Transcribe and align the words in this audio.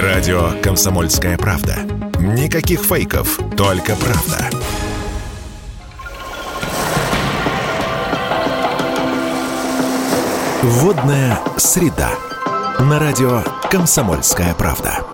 Радио 0.00 0.52
«Комсомольская 0.62 1.36
правда». 1.36 1.76
Никаких 2.18 2.80
фейков, 2.80 3.38
только 3.58 3.94
правда. 3.94 4.48
Водная 10.62 11.38
среда. 11.58 12.08
На 12.78 12.98
радио 12.98 13.42
«Комсомольская 13.70 14.54
правда». 14.54 15.04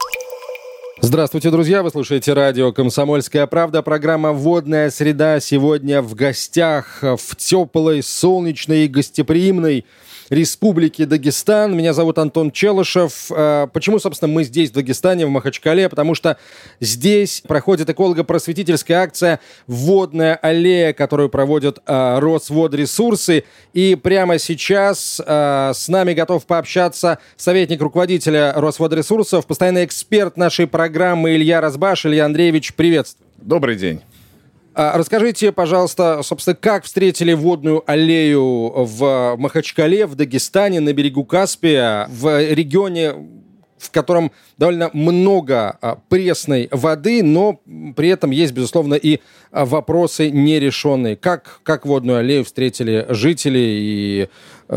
Здравствуйте, 1.01 1.51
друзья! 1.51 1.83
Вы 1.83 1.91
слушаете 1.91 2.33
радио 2.33 2.71
«Комсомольская 2.71 3.49
правда». 3.49 3.83
Программа 3.83 4.31
«Водная 4.31 4.91
среда» 4.91 5.41
сегодня 5.41 6.03
в 6.03 6.15
гостях 6.15 7.01
в 7.03 7.35
теплой, 7.37 8.01
солнечной 8.05 8.85
и 8.85 8.89
гостеприимной 8.89 9.87
Республики 10.31 11.05
Дагестан. 11.05 11.77
Меня 11.77 11.93
зовут 11.93 12.19
Антон 12.19 12.51
Челышев. 12.51 13.31
А, 13.31 13.67
почему, 13.69 13.99
собственно, 13.99 14.33
мы 14.33 14.45
здесь, 14.45 14.71
в 14.71 14.75
Дагестане, 14.75 15.27
в 15.27 15.31
Махачкале? 15.31 15.89
Потому 15.89 16.15
что 16.15 16.37
здесь 16.80 17.43
проходит 17.47 17.89
эколого-просветительская 17.89 18.99
акция 18.99 19.41
«Водная 19.66 20.35
аллея», 20.37 20.93
которую 20.93 21.29
проводят 21.30 21.79
а, 21.87 22.21
Росводресурсы. 22.21 23.45
И 23.73 23.95
прямо 23.95 24.38
сейчас 24.38 25.21
а, 25.25 25.73
с 25.75 25.88
нами 25.88 26.12
готов 26.12 26.45
пообщаться 26.47 27.19
советник 27.37 27.80
руководителя 27.80 28.52
Росводресурсов, 28.55 29.47
постоянный 29.47 29.85
эксперт 29.85 30.37
нашей 30.37 30.66
программы 30.66 31.37
Илья 31.37 31.60
Разбаш. 31.60 32.07
Илья 32.07 32.27
Андреевич, 32.27 32.74
приветствую. 32.74 33.29
Добрый 33.38 33.77
день. 33.77 34.02
А, 34.80 34.96
расскажите, 34.96 35.50
пожалуйста, 35.50 36.23
собственно, 36.23 36.55
как 36.55 36.84
встретили 36.84 37.32
водную 37.32 37.82
аллею 37.91 38.70
в 38.84 39.34
Махачкале, 39.37 40.06
в 40.06 40.14
Дагестане, 40.14 40.78
на 40.78 40.92
берегу 40.92 41.24
Каспия, 41.24 42.06
в 42.09 42.52
регионе, 42.52 43.12
в 43.77 43.91
котором 43.91 44.30
довольно 44.56 44.88
много 44.92 45.77
а, 45.82 45.98
пресной 46.09 46.68
воды, 46.70 47.24
но 47.24 47.60
при 47.96 48.10
этом 48.10 48.30
есть, 48.30 48.52
безусловно, 48.52 48.95
и 48.95 49.18
а, 49.51 49.65
вопросы 49.65 50.30
нерешенные. 50.30 51.16
Как, 51.16 51.59
как 51.65 51.85
водную 51.85 52.20
аллею 52.20 52.45
встретили 52.45 53.04
жители 53.09 53.59
и 53.59 54.29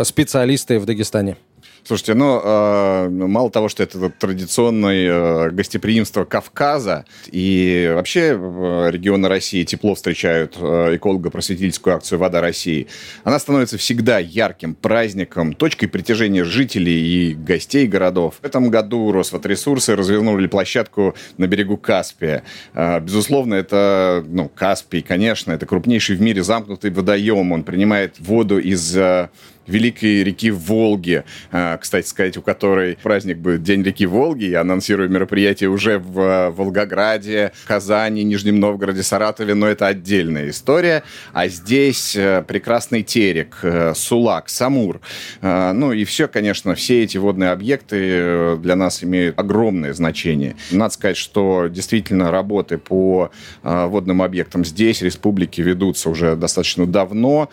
специалисты 0.02 0.80
в 0.80 0.88
Дагестане? 0.88 1.38
Слушайте, 1.84 2.14
ну, 2.14 2.40
э, 2.44 3.10
мало 3.10 3.50
того, 3.50 3.68
что 3.68 3.82
это 3.82 4.10
традиционное 4.10 5.48
э, 5.48 5.50
гостеприимство 5.50 6.26
Кавказа, 6.26 7.06
и 7.32 7.92
вообще 7.94 8.38
э, 8.40 8.92
регионы 8.92 9.28
России 9.28 9.64
тепло 9.64 9.96
встречают 9.96 10.58
э, 10.60 10.96
эколого-просветительскую 10.96 11.96
акцию 11.96 12.20
«Вода 12.20 12.40
России», 12.40 12.88
она 13.24 13.40
становится 13.40 13.78
всегда 13.78 14.20
ярким 14.20 14.76
праздником, 14.76 15.54
точкой 15.54 15.88
притяжения 15.88 16.44
жителей 16.44 17.32
и 17.32 17.34
гостей 17.34 17.88
городов. 17.88 18.36
В 18.42 18.46
этом 18.46 18.70
году 18.70 19.12
Росводресурсы 19.12 19.96
развернули 19.96 20.48
площадку 20.48 21.16
на 21.38 21.48
берегу 21.48 21.78
Каспия. 21.78 22.44
Э, 22.74 23.00
безусловно, 23.00 23.56
это, 23.56 24.24
ну, 24.28 24.50
Каспий, 24.54 25.02
конечно, 25.02 25.52
это 25.52 25.66
крупнейший 25.66 26.16
в 26.16 26.22
мире 26.22 26.44
замкнутый 26.44 26.92
водоем. 26.92 27.52
Он 27.52 27.64
принимает 27.64 28.20
воду 28.20 28.60
из 28.60 28.96
э, 28.96 29.30
великой 29.72 30.24
реки 30.24 30.52
Волги, 30.52 31.24
а, 31.52 31.78
кстати 31.78 32.08
сказать, 32.08 32.38
у 32.38 32.42
которой 32.42 32.98
праздник 33.02 33.38
будет 33.38 33.64
День 33.64 33.84
реки 33.84 34.06
Волги. 34.06 34.46
Я 34.46 34.62
анонсирую 34.62 35.10
мероприятие 35.10 35.70
уже 35.70 35.98
в 35.98 36.20
а, 36.20 36.52
Волгограде, 36.52 37.52
Казани, 37.66 38.24
Нижнем 38.24 38.60
Новгороде, 38.60 39.04
Саратове, 39.04 39.54
но 39.56 39.68
это 39.68 39.88
отдельная 39.88 40.50
история. 40.50 41.04
А 41.34 41.48
здесь 41.48 42.16
э, 42.16 42.44
прекрасный 42.48 43.04
терек, 43.04 43.60
э, 43.64 43.94
Сулак, 43.96 44.50
Самур. 44.50 45.02
Ну 45.42 45.94
и 45.94 46.04
все, 46.04 46.28
конечно, 46.28 46.76
все 46.76 47.04
эти 47.04 47.18
водные 47.18 47.52
объекты 47.52 47.98
э, 48.00 48.58
для 48.62 48.76
нас 48.76 49.04
имеют 49.04 49.40
огромное 49.40 49.94
значение. 49.94 50.56
Надо 50.72 50.94
сказать, 50.94 51.18
что 51.18 51.68
действительно 51.68 52.32
работы 52.32 52.78
по 52.78 53.32
водным 53.64 54.22
объектам 54.22 54.66
здесь, 54.66 55.02
республики, 55.02 55.62
ведутся 55.62 56.10
уже 56.10 56.36
достаточно 56.36 56.86
давно. 56.86 57.50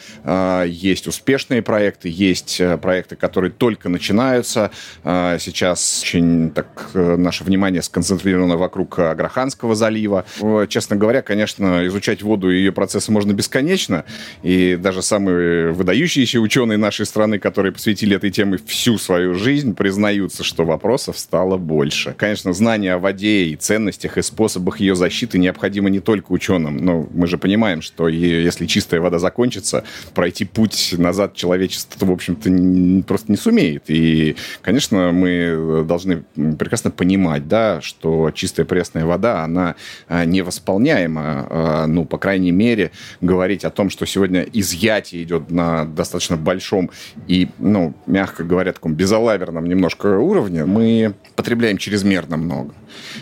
Есть 0.67 1.06
успешные 1.06 1.62
проекты, 1.62 2.08
проекты, 2.09 2.25
есть 2.25 2.61
э, 2.61 2.77
проекты, 2.77 3.17
которые 3.17 3.51
только 3.51 3.89
начинаются. 3.89 4.71
Э, 5.05 5.39
сейчас 5.41 6.03
очень 6.03 6.51
так 6.51 6.91
э, 6.95 7.17
наше 7.17 7.45
внимание 7.45 7.83
сконцентрировано 7.83 8.57
вокруг 8.57 8.99
Аграханского 8.99 9.75
залива. 9.75 10.25
Честно 10.69 10.97
говоря, 10.97 11.23
конечно, 11.23 11.87
изучать 11.87 12.23
воду 12.23 12.51
и 12.51 12.59
ее 12.59 12.73
процессы 12.73 13.13
можно 13.13 13.33
бесконечно. 13.33 14.05
И 14.43 14.77
даже 14.77 15.03
самые 15.03 15.73
выдающиеся 15.73 16.41
ученые 16.41 16.79
нашей 16.79 17.07
страны, 17.07 17.39
которые 17.39 17.73
посвятили 17.73 18.17
этой 18.17 18.31
теме 18.31 18.59
всю 18.67 18.99
свою 18.99 19.35
жизнь, 19.35 19.75
признаются, 19.75 20.45
что 20.45 20.65
вопросов 20.65 21.19
стало 21.19 21.57
больше. 21.57 22.15
Конечно, 22.17 22.53
знание 22.53 22.95
о 22.95 22.99
воде 22.99 23.45
и 23.45 23.57
ценностях 23.57 24.19
и 24.19 24.23
способах 24.23 24.81
ее 24.81 24.95
защиты 24.95 25.39
необходимо 25.39 25.91
не 25.91 26.01
только 26.01 26.33
ученым. 26.33 26.77
Но 26.77 27.07
мы 27.13 27.27
же 27.27 27.39
понимаем, 27.39 27.83
что 27.83 28.09
если 28.09 28.67
чистая 28.67 29.01
вода 29.01 29.19
закончится, 29.19 29.85
пройти 30.15 30.45
путь 30.45 30.95
назад 30.99 31.35
человечество 31.35 31.98
в 32.07 32.13
общем-то, 32.13 33.05
просто 33.07 33.31
не 33.31 33.37
сумеет. 33.37 33.85
И, 33.89 34.37
конечно, 34.63 35.13
мы 35.13 35.85
должны 35.87 36.25
прекрасно 36.59 36.91
понимать, 36.91 37.49
да, 37.49 37.81
что 37.81 38.31
чистая 38.31 38.67
пресная 38.67 39.05
вода, 39.05 39.45
она 39.45 39.75
а, 40.09 40.25
невосполняема. 40.25 41.47
А, 41.51 41.87
ну, 41.87 42.05
по 42.05 42.19
крайней 42.19 42.53
мере, 42.53 42.91
говорить 43.21 43.65
о 43.65 43.71
том, 43.71 43.91
что 43.91 44.07
сегодня 44.07 44.43
изъятие 44.43 45.23
идет 45.23 45.51
на 45.51 45.85
достаточно 45.85 46.37
большом 46.37 46.91
и, 47.27 47.49
ну, 47.59 47.95
мягко 48.07 48.45
говоря, 48.45 48.73
таком 48.73 48.95
безалаберном 48.95 49.67
немножко 49.67 50.19
уровне, 50.19 50.65
мы 50.65 51.15
потребляем 51.37 51.79
чрезмерно 51.79 52.37
много. 52.37 52.75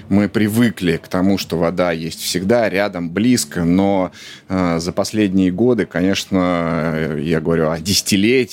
Мы 0.09 0.29
привыкли 0.29 0.97
к 0.97 1.09
тому, 1.09 1.39
что 1.39 1.59
вода 1.59 1.93
есть 1.93 2.21
всегда, 2.21 2.69
рядом, 2.69 3.11
близко, 3.11 3.65
но 3.65 4.13
э, 4.49 4.79
за 4.79 4.93
последние 4.93 5.51
годы, 5.51 5.87
конечно, 5.87 7.17
я 7.19 7.41
говорю 7.41 7.71
о 7.71 7.79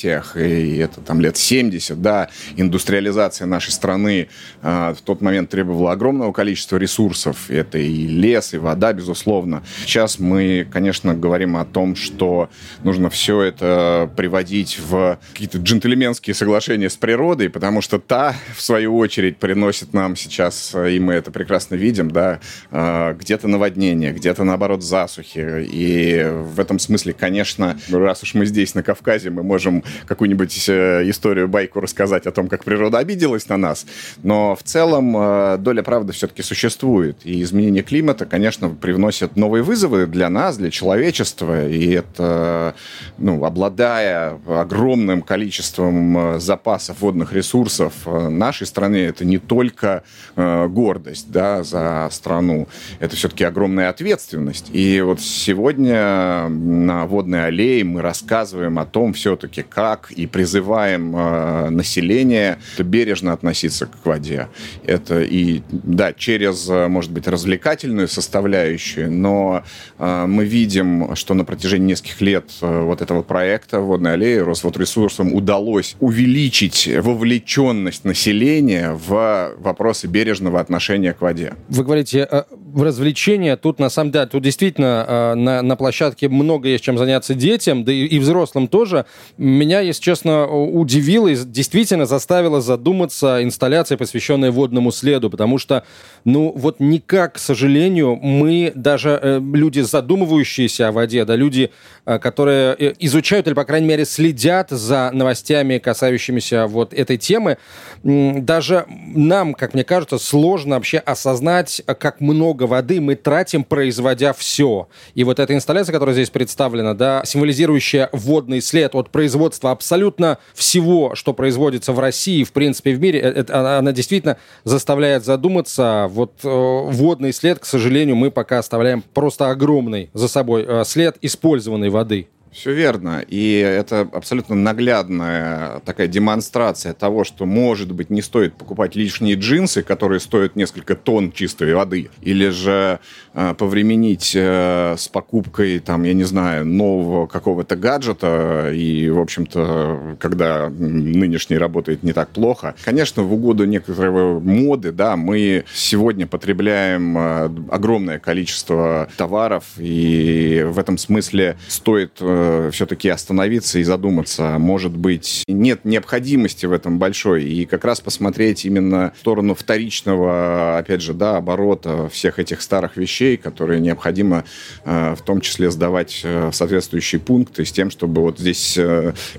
десятилетиях, 0.03 0.38
и 0.38 0.78
это 0.78 1.02
там 1.02 1.22
лет 1.22 1.38
70, 1.38 2.02
да, 2.02 2.30
индустриализация 2.56 3.47
нашей 3.47 3.72
страны 3.72 4.28
э, 4.62 4.94
в 4.97 5.02
тот 5.02 5.22
момент 5.22 5.50
требовала 5.50 5.91
огромного 5.91 6.31
количества 6.31 6.78
ресурсов. 6.78 7.50
Это 7.50 7.78
и 7.78 8.08
лес, 8.08 8.53
и 8.53 8.58
вода, 8.58 8.94
безусловно. 8.94 9.63
Сейчас 9.86 10.19
мы, 10.19 10.68
конечно, 10.72 11.13
говорим 11.13 11.58
о 11.58 11.66
том, 11.66 11.96
что 11.96 12.50
нужно 12.84 13.09
все 13.09 13.42
это 13.42 14.09
приводить 14.16 14.80
в 14.80 15.19
какие-то 15.34 15.58
джентльменские 15.58 16.34
соглашения 16.34 16.90
с 16.90 16.96
природой, 16.96 17.50
потому 17.50 17.81
что 17.81 18.00
та, 18.00 18.36
в 18.56 18.62
свою 18.62 18.97
очередь, 18.97 19.38
приносит 19.38 19.94
нам 19.94 20.16
сейчас, 20.16 20.75
и 20.75 21.00
мы 21.00 21.13
это 21.13 21.31
прекрасно 21.31 21.75
видим, 21.75 22.12
да, 22.12 22.40
э, 22.72 23.16
где-то 23.19 23.47
наводнение, 23.47 24.12
где-то, 24.12 24.44
наоборот, 24.44 24.84
засухи. 24.84 25.68
И 25.72 26.24
в 26.24 26.59
этом 26.59 26.80
смысле, 26.80 27.13
конечно, 27.13 27.78
раз 27.90 28.24
уж 28.24 28.34
мы 28.34 28.46
здесь, 28.46 28.75
на 28.75 28.84
Кавказе, 28.84 29.30
мы 29.30 29.44
можем 29.44 29.84
какую-нибудь 30.06 30.70
э, 30.70 31.09
историю, 31.09 31.48
байку 31.48 31.80
рассказать 31.80 32.26
о 32.28 32.31
том, 32.31 32.48
как 32.48 32.64
природа 32.64 32.98
обиделась 32.98 33.48
на 33.50 33.58
нас. 33.58 33.86
Но 34.24 34.56
в 34.56 34.64
целом 34.64 35.16
э, 35.16 35.58
доля 35.59 35.84
правды 35.84 36.14
все-таки 36.14 36.42
существует. 36.44 37.18
И 37.24 37.42
изменение 37.42 37.84
климата, 37.84 38.26
конечно, 38.26 38.70
привносят 38.70 39.36
новые 39.36 39.64
вызовы 39.64 40.08
для 40.08 40.30
нас, 40.30 40.58
для 40.58 40.72
человечества. 40.72 41.68
И 41.68 41.92
это, 41.92 42.76
ну, 43.18 43.44
обладая 43.46 44.40
огромным 44.48 45.22
количеством 45.22 46.40
запасов 46.40 47.02
водных 47.02 47.34
ресурсов 47.34 47.94
нашей 48.06 48.68
страны, 48.68 48.98
это 48.98 49.25
не 49.25 49.38
только 49.38 50.04
гордость, 50.36 51.31
да, 51.31 51.64
за 51.64 52.08
страну. 52.12 52.68
Это 53.00 53.16
все-таки 53.16 53.44
огромная 53.44 53.90
ответственность. 53.90 54.70
И 54.74 55.02
вот 55.02 55.22
сегодня 55.22 56.48
на 56.50 57.06
Водной 57.06 57.48
аллее 57.48 57.84
мы 57.84 58.02
рассказываем 58.02 58.80
о 58.80 58.86
том 58.86 59.14
все-таки, 59.14 59.62
как 59.62 59.83
и 60.12 60.28
призываем 60.28 61.16
э, 61.16 61.70
население 61.70 62.60
бережно 62.78 63.34
относиться 63.34 63.86
к 63.86 64.06
воде. 64.06 64.48
Это 64.86 65.22
и, 65.22 65.62
да, 65.72 66.13
через, 66.13 66.68
может 66.68 67.12
быть, 67.12 67.28
развлекательную 67.28 68.07
составляющую, 68.07 69.12
но 69.12 69.63
э, 70.00 70.25
мы 70.28 70.46
видим, 70.46 71.16
что 71.16 71.34
на 71.34 71.46
протяжении 71.46 71.88
нескольких 71.88 72.22
лет 72.22 72.46
э, 72.62 72.81
вот 72.81 73.02
этого 73.02 73.24
проекта 73.24 73.80
Водной 73.80 74.13
аллеи 74.13 74.38
Росводресурсам 74.38 75.34
удалось 75.34 75.96
увеличить 76.00 76.90
вовлеченность 77.02 78.06
населения 78.06 78.92
в 78.92 79.54
вопросы 79.57 80.07
бережного 80.07 80.60
отношения 80.60 81.13
к 81.13 81.22
воде. 81.22 81.54
Вы 81.69 81.84
говорите, 81.84 82.28
э, 82.30 82.44
развлечения, 82.75 83.57
тут 83.57 83.80
на 83.80 83.90
самом 83.90 84.12
деле, 84.12 84.25
тут 84.25 84.44
действительно 84.44 85.06
э, 85.07 85.36
на, 85.36 85.62
на 85.62 85.75
площадке 85.75 86.30
много 86.30 86.69
есть 86.69 86.84
чем 86.84 86.98
заняться 86.98 87.34
детям, 87.34 87.84
да 87.84 87.92
и, 87.92 88.06
и 88.06 88.19
взрослым 88.19 88.68
тоже. 88.68 89.06
Меня 89.38 89.73
меня, 89.74 89.81
если 89.81 90.02
честно, 90.02 90.48
удивило 90.48 91.28
и 91.28 91.36
действительно 91.36 92.06
заставило 92.06 92.62
задуматься 92.62 93.44
инсталляция, 93.44 93.98
посвященная 93.98 94.52
водному 94.52 94.92
следу, 94.92 95.30
потому 95.30 95.58
что, 95.58 95.84
ну, 96.25 96.54
вот 96.56 96.80
никак, 96.80 97.36
к 97.36 97.38
сожалению, 97.40 98.16
мы, 98.22 98.72
даже 98.75 99.20
э, 99.22 99.40
люди, 99.40 99.80
задумывающиеся 99.80 100.90
о 100.90 100.92
воде, 100.92 101.25
да, 101.25 101.36
люди, 101.36 101.72
э, 102.06 102.20
которые 102.20 102.75
э, 102.78 102.94
изучают 103.00 103.48
или, 103.48 103.56
по 103.56 103.64
крайней 103.66 103.88
мере, 103.88 104.06
следят 104.06 104.70
за 104.70 105.10
новостями, 105.12 105.80
касающимися 105.80 106.68
вот 106.68 106.94
этой 106.94 107.18
темы, 107.18 107.58
э, 108.04 108.40
даже 108.42 108.86
нам, 108.88 109.56
как 109.56 109.74
мне 109.74 109.84
кажется, 109.84 110.19
сложно 110.19 110.76
вообще 110.76 111.00
осознать, 111.00 111.81
как 111.86 112.22
много 112.22 112.64
воды 112.64 113.02
мы 113.02 113.16
тратим, 113.16 113.64
производя 113.64 114.34
все. 114.34 114.88
И 115.16 115.24
вот 115.24 115.40
эта 115.40 115.56
инсталляция, 115.56 115.94
которая 115.94 116.14
здесь 116.14 116.30
представлена, 116.30 116.94
да, 116.94 117.24
символизирующая 117.26 118.10
водный 118.12 118.62
след 118.62 118.94
от 118.94 119.10
производства 119.10 119.62
абсолютно 119.71 120.38
всего, 120.54 121.15
что 121.15 121.33
производится 121.33 121.94
в 121.94 122.00
России, 122.00 122.44
в 122.44 122.51
принципе, 122.51 122.94
в 122.94 123.00
мире, 123.00 123.19
э, 123.19 123.30
это, 123.30 123.77
она 123.77 123.92
действительно 123.92 124.38
заставляет 124.63 125.25
задуматься. 125.25 126.07
Вот 126.10 126.33
э, 126.44 126.48
водный 126.48 127.33
след, 127.33 127.60
к 127.60 127.65
сожалению, 127.65 128.15
мы 128.15 128.31
пока 128.31 128.60
оставляем 128.60 129.04
просто 129.13 129.50
огромный 129.50 130.10
за 130.13 130.27
собой 130.27 130.65
э, 130.68 130.83
след 130.86 131.18
использованной 131.21 131.89
воды. 131.89 132.27
Все 132.54 132.72
верно. 132.72 133.26
И 133.28 133.58
это 133.58 134.02
абсолютно 134.02 134.56
наглядная 134.56 135.80
такая 135.86 136.08
демонстрация 136.08 136.94
того, 136.94 137.24
что, 137.24 137.46
может 137.46 137.92
быть, 137.92 138.10
не 138.10 138.22
стоит 138.22 138.54
покупать 138.54 138.96
лишние 138.96 139.36
джинсы, 139.36 139.82
которые 139.82 140.20
стоят 140.20 140.56
несколько 140.56 140.96
тонн 140.96 141.32
чистой 141.32 141.74
воды, 141.74 142.10
или 142.22 142.50
же 142.50 143.00
э, 143.34 143.56
повременить 143.58 144.34
э, 144.36 144.96
с 144.98 145.08
покупкой, 145.08 145.80
там, 145.80 146.04
я 146.04 146.14
не 146.14 146.24
знаю, 146.24 146.66
нового 146.66 147.26
какого-то 147.26 147.76
гаджета, 147.76 148.72
и, 148.72 149.10
в 149.10 149.20
общем-то, 149.20 150.18
когда 150.20 150.70
нынешний 150.70 151.58
работает 151.58 152.04
не 152.04 152.14
так 152.14 152.30
плохо. 152.30 152.76
Конечно, 152.84 153.24
в 153.24 153.34
угоду 153.34 153.66
некоторой 153.66 154.40
моды, 154.40 154.92
да, 154.92 155.16
мы 155.16 155.66
сегодня 155.74 156.28
потребляем 156.28 157.18
э, 157.18 157.50
огромное 157.72 158.20
количество 158.20 159.10
товаров, 159.18 159.64
и 159.78 160.64
в 160.68 160.78
этом 160.78 161.00
смысле 161.00 161.58
стоит 161.68 162.18
э, 162.20 162.43
Э, 162.44 162.69
все-таки 162.72 163.10
остановиться 163.10 163.80
и 163.80 163.84
задуматься. 163.84 164.57
Может 164.60 164.95
быть, 164.95 165.44
нет 165.48 165.86
необходимости 165.86 166.66
в 166.66 166.72
этом 166.72 167.00
большой. 167.00 167.44
И 167.45 167.66
как 167.66 167.86
раз 167.86 168.01
посмотреть 168.01 168.66
именно 168.66 169.13
в 169.16 169.19
сторону 169.19 169.56
вторичного, 169.56 170.78
опять 170.78 171.01
же, 171.01 171.13
да, 171.13 171.38
оборота 171.38 172.10
всех 172.10 172.40
этих 172.40 172.62
старых 172.62 172.98
вещей, 172.98 173.38
которые 173.38 173.80
необходимо 173.80 174.44
э, 174.84 175.16
в 175.18 175.22
том 175.22 175.40
числе 175.42 175.72
сдавать 175.72 176.22
э, 176.24 176.50
в 176.50 176.54
соответствующие 176.54 177.22
пункты 177.22 177.66
с 177.66 177.72
тем, 177.72 177.90
чтобы 177.90 178.22
вот 178.22 178.40
здесь 178.40 178.78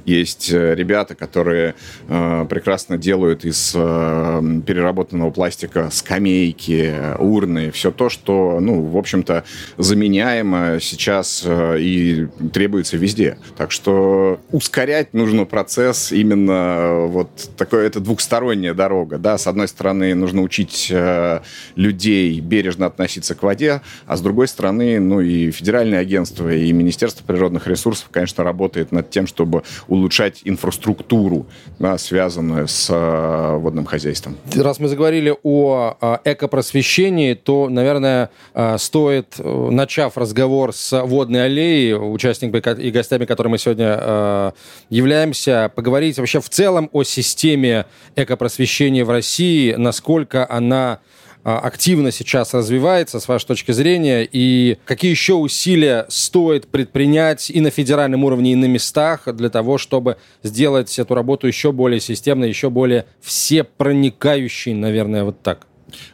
есть 0.05 0.51
ребята, 0.51 1.15
которые 1.15 1.75
прекрасно 2.07 2.99
делают 2.99 3.45
из 3.45 3.73
переработанного 3.73 5.31
пластика 5.31 5.89
скамейки, 5.91 6.95
урны, 7.19 7.71
все 7.71 7.91
то, 7.91 8.09
что, 8.09 8.59
ну, 8.61 8.83
в 8.83 8.97
общем-то, 8.97 9.45
заменяемо 9.77 10.79
сейчас 10.81 11.45
и 11.47 12.29
требуется 12.53 12.94
находится 12.95 12.97
везде. 12.97 13.39
Так 13.57 13.71
что 13.71 14.41
ускорять 14.51 15.15
нужно 15.15 15.45
процесс 15.45 16.13
именно 16.13 16.53
э, 16.53 17.07
вот 17.07 17.29
такой, 17.57 17.87
это 17.87 18.01
двухсторонняя 18.01 18.75
дорога, 18.75 19.19
да, 19.19 19.39
с 19.39 19.47
одной 19.47 19.69
стороны 19.69 20.15
нужно 20.15 20.43
учить 20.43 20.89
э, 20.91 21.41
людей 21.77 22.41
бережно 22.41 22.87
относиться 22.87 23.35
к 23.35 23.43
воде, 23.43 23.81
а 24.07 24.17
с 24.17 24.21
другой 24.21 24.49
стороны, 24.49 25.01
ну 25.01 25.21
и 25.21 25.51
федеральное 25.51 26.01
агентство, 26.01 26.53
и 26.53 26.73
Министерство 26.73 27.25
природных 27.25 27.67
ресурсов, 27.67 28.09
конечно, 28.11 28.45
работает 28.45 28.93
над 28.93 29.11
тем, 29.11 29.27
чтобы 29.27 29.63
улучшать 29.89 30.41
инфраструктуру, 30.45 31.47
да, 31.79 31.99
связанную 31.99 32.69
с 32.69 32.89
э, 32.91 33.57
водным 33.57 33.85
хозяйством. 33.85 34.37
Раз 34.55 34.79
мы 34.79 34.89
заговорили 34.89 35.35
о 35.43 35.97
э, 36.01 36.33
экопросвещении, 36.33 37.35
то, 37.35 37.69
наверное, 37.69 38.31
э, 38.55 38.79
стоит, 38.79 39.35
э, 39.39 39.69
начав 39.71 40.17
разговор 40.17 40.73
с 40.73 41.05
водной 41.05 41.47
аллеей, 41.47 41.95
участник 41.95 42.51
и 42.85 42.91
гостями, 42.91 43.25
которыми 43.25 43.53
мы 43.53 43.59
сегодня 43.59 43.97
э, 43.99 44.53
являемся, 44.91 45.71
поговорить 45.75 46.19
вообще 46.19 46.41
в 46.41 46.49
целом 46.49 46.91
о 46.93 47.03
системе 47.03 47.87
экопросвещения 48.17 49.05
в 49.05 49.11
России, 49.11 49.73
насколько 49.75 50.49
она 50.51 51.01
э, 51.45 51.51
активно 51.51 52.11
сейчас 52.11 52.55
развивается, 52.55 53.21
с 53.21 53.29
вашей 53.29 53.47
точки 53.47 53.73
зрения, 53.73 54.29
и 54.31 54.79
какие 54.85 55.11
еще 55.11 55.35
усилия 55.35 56.07
стоит 56.09 56.69
предпринять 56.69 57.51
и 57.51 57.61
на 57.61 57.71
федеральном 57.71 58.25
уровне, 58.25 58.53
и 58.53 58.57
на 58.57 58.67
местах 58.67 59.23
для 59.35 59.51
того, 59.51 59.79
чтобы 59.79 60.17
сделать 60.43 60.99
эту 60.99 61.15
работу 61.15 61.47
еще 61.47 61.73
более 61.73 62.01
системной, 62.01 62.49
еще 62.49 62.71
более 62.71 63.07
всепроникающей, 63.21 64.75
наверное, 64.75 65.25
вот 65.25 65.43
так? 65.43 65.67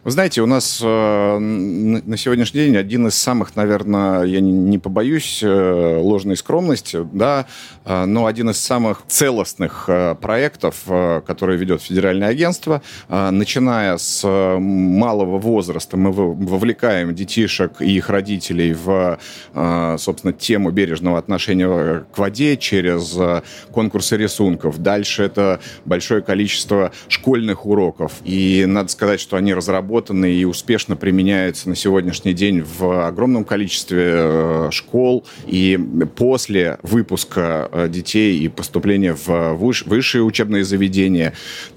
Вы 0.05 0.11
знаете, 0.11 0.43
у 0.43 0.46
нас 0.46 0.81
э, 0.82 1.38
на 1.38 2.17
сегодняшний 2.17 2.62
день 2.62 2.76
один 2.76 3.06
из 3.06 3.14
самых, 3.14 3.55
наверное, 3.56 4.25
я 4.25 4.40
не, 4.40 4.52
не 4.52 4.78
побоюсь 4.78 5.40
э, 5.43 5.99
ложной 6.00 6.37
скромности, 6.37 7.06
да, 7.12 7.46
э, 7.84 8.05
но 8.05 8.26
один 8.26 8.50
из 8.50 8.58
самых 8.58 9.02
целостных 9.06 9.84
э, 9.88 10.17
проектов, 10.17 10.82
э, 10.87 11.22
которые 11.26 11.58
ведет 11.58 11.82
федеральное 11.82 12.28
агентство, 12.28 12.82
э, 13.08 13.31
начиная 13.31 13.96
с 13.96 14.22
э, 14.25 14.58
малого 14.58 15.38
возраста 15.38 15.96
мы 15.96 16.12
вовлекаем 16.12 17.14
детишек 17.14 17.81
и 17.81 17.90
их 17.93 18.11
родителей 18.11 18.73
в, 18.73 19.19
э, 19.55 19.96
собственно, 19.99 20.32
тему 20.32 20.70
бережного 20.70 21.19
отношения 21.19 22.05
к 22.12 22.19
воде 22.19 22.56
через 22.56 23.16
э, 23.16 23.43
конкурсы 23.70 24.16
рисунков. 24.16 24.78
Дальше 24.78 25.23
это 25.23 25.61
большое 25.84 26.23
количество 26.23 26.90
школьных 27.08 27.66
уроков. 27.66 28.14
И 28.25 28.64
надо 28.66 28.88
сказать, 28.88 29.20
что 29.20 29.37
они 29.37 29.55
разработаны 29.60 30.32
и 30.32 30.44
успешно 30.46 30.96
применяются 30.96 31.68
на 31.68 31.76
сегодняшний 31.76 32.32
день 32.32 32.62
в 32.62 33.06
огромном 33.06 33.44
количестве 33.44 34.12
э, 34.14 34.68
школ. 34.72 35.26
И 35.46 35.78
после 36.16 36.78
выпуска 36.82 37.68
э, 37.70 37.88
детей 37.88 38.38
и 38.38 38.48
поступления 38.48 39.14
в 39.14 39.54
высшие 39.54 40.22
учебные 40.22 40.64
заведения, 40.64 41.34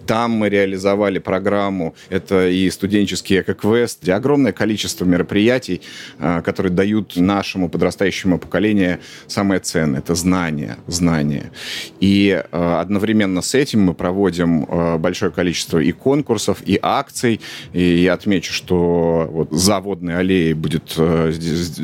там 0.07 0.31
мы 0.31 0.47
реализовали 0.47 1.19
программу. 1.19 1.93
Это 2.09 2.47
и 2.47 2.69
студенческий 2.69 3.41
эко-квест, 3.41 3.99
где 4.01 4.13
огромное 4.13 4.53
количество 4.53 5.03
мероприятий, 5.03 5.81
э, 6.19 6.41
которые 6.41 6.71
дают 6.71 7.17
нашему 7.17 7.67
подрастающему 7.67 8.39
поколению 8.39 8.99
самое 9.27 9.59
ценное. 9.59 9.99
Это 9.99 10.15
знания, 10.15 10.77
знания. 10.87 11.51
И 11.99 12.43
одновременно 12.51 13.41
с 13.41 13.55
этим 13.55 13.81
мы 13.81 13.93
проводим 13.93 14.65
большое 14.99 15.31
количество 15.31 15.79
и 15.79 15.91
конкурсов, 15.91 16.59
и 16.65 16.79
акций, 16.81 17.41
и 17.73 18.01
я 18.01 18.13
отмечу, 18.13 18.53
что 18.53 19.27
вот 19.29 19.51
за 19.51 19.79
водной 19.79 20.17
аллеей 20.17 20.53
будет 20.53 20.93
э, 20.97 21.33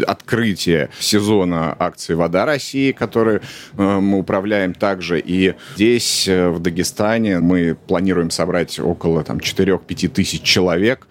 открытие 0.07 0.89
сезона 0.99 1.75
акции 1.77 2.13
«Вода 2.13 2.45
России», 2.45 2.91
который 2.91 3.37
э, 3.37 3.99
мы 3.99 4.19
управляем 4.19 4.73
также. 4.73 5.19
И 5.19 5.55
здесь, 5.75 6.27
э, 6.27 6.49
в 6.49 6.59
Дагестане, 6.59 7.39
мы 7.39 7.75
планируем 7.87 8.29
собрать 8.29 8.79
около 8.79 9.23
там, 9.23 9.37
4-5 9.37 10.09
тысяч 10.09 10.41
человек, 10.43 11.07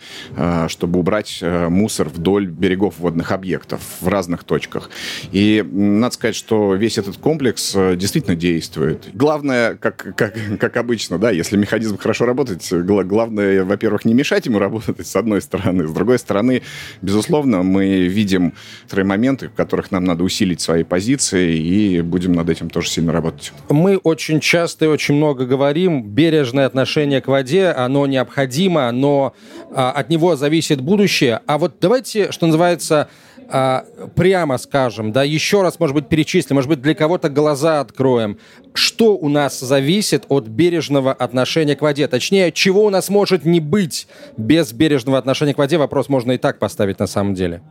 чтобы 0.69 1.01
убрать 1.01 1.43
мусор 1.43 2.09
вдоль 2.09 2.47
берегов 2.47 2.99
водных 2.99 3.33
объектов 3.33 3.81
в 4.01 4.09
разных 4.09 4.45
точках. 4.45 4.91
И 5.33 5.65
надо 5.71 6.15
сказать, 6.15 6.37
что 6.37 6.75
весь 6.75 6.99
этот 6.99 7.17
комплекс 7.17 7.73
действительно 7.73 8.37
действует. 8.37 9.09
Главное, 9.13 9.75
как, 9.75 10.15
как, 10.17 10.35
как 10.61 10.77
обычно, 10.77 11.19
да, 11.19 11.31
если 11.31 11.57
механизм 11.57 11.99
хорошо 11.99 12.27
работает, 12.27 12.63
главное, 12.71 13.65
во-первых, 13.65 14.05
не 14.05 14.15
мешать 14.15 14.47
ему 14.47 14.59
работать, 14.59 14.68
с 15.03 15.17
одной 15.17 15.41
стороны. 15.43 15.87
С 15.87 15.93
другой 15.93 16.19
стороны, 16.19 16.63
безусловно, 17.03 17.63
мы 17.63 18.07
видим 18.07 18.53
некоторые 18.83 19.07
моменты, 19.07 19.49
в 19.49 19.55
которых 19.55 19.91
нам 19.91 20.05
надо 20.05 20.25
усилить 20.25 20.61
свои 20.61 20.83
позиции, 20.83 21.57
и 21.57 22.01
будем 22.01 22.33
над 22.33 22.49
этим 22.49 22.71
тоже 22.71 22.89
сильно 22.89 23.13
работать. 23.13 23.53
Мы 23.69 23.97
очень 23.97 24.41
часто 24.41 24.87
и 24.87 24.89
очень 24.89 25.15
много 25.15 25.47
говорим, 25.47 26.03
бережное 26.03 26.67
отношение 26.67 27.21
к 27.21 27.29
воде, 27.29 27.69
оно 27.69 28.07
необходимо, 28.07 28.91
но 28.93 29.35
а, 29.73 29.93
от 29.93 30.09
него 30.11 30.37
зависит 30.37 30.81
будущее. 30.81 31.41
А 31.47 31.59
вот 31.59 31.77
давайте, 31.81 32.33
что 32.33 32.47
называется, 32.47 33.09
а, 33.51 33.87
прямо 34.15 34.59
скажем, 34.59 35.11
да, 35.11 35.25
еще 35.25 35.63
раз, 35.63 35.81
может 35.81 35.95
быть, 35.95 36.09
перечислим, 36.09 36.57
может 36.57 36.69
быть, 36.69 36.83
для 36.83 36.95
кого-то 36.95 37.31
глаза 37.31 37.81
откроем. 37.81 38.39
Что 38.75 39.17
у 39.17 39.29
нас 39.29 39.59
зависит 39.59 40.25
от 40.29 40.47
бережного 40.47 41.13
отношения 41.13 41.75
к 41.75 41.81
воде? 41.81 42.07
Точнее, 42.09 42.53
чего 42.53 42.85
у 42.85 42.91
нас 42.91 43.09
может 43.09 43.45
не 43.45 43.61
быть 43.61 44.07
без 44.37 44.73
бережного 44.73 45.19
отношения 45.19 45.55
к 45.55 45.59
воде? 45.59 45.79
Вопрос 45.79 46.09
можно 46.09 46.33
и 46.33 46.39
так 46.39 46.59
поставить 46.59 46.99
на 46.99 47.07
самом 47.07 47.35
деле. 47.35 47.63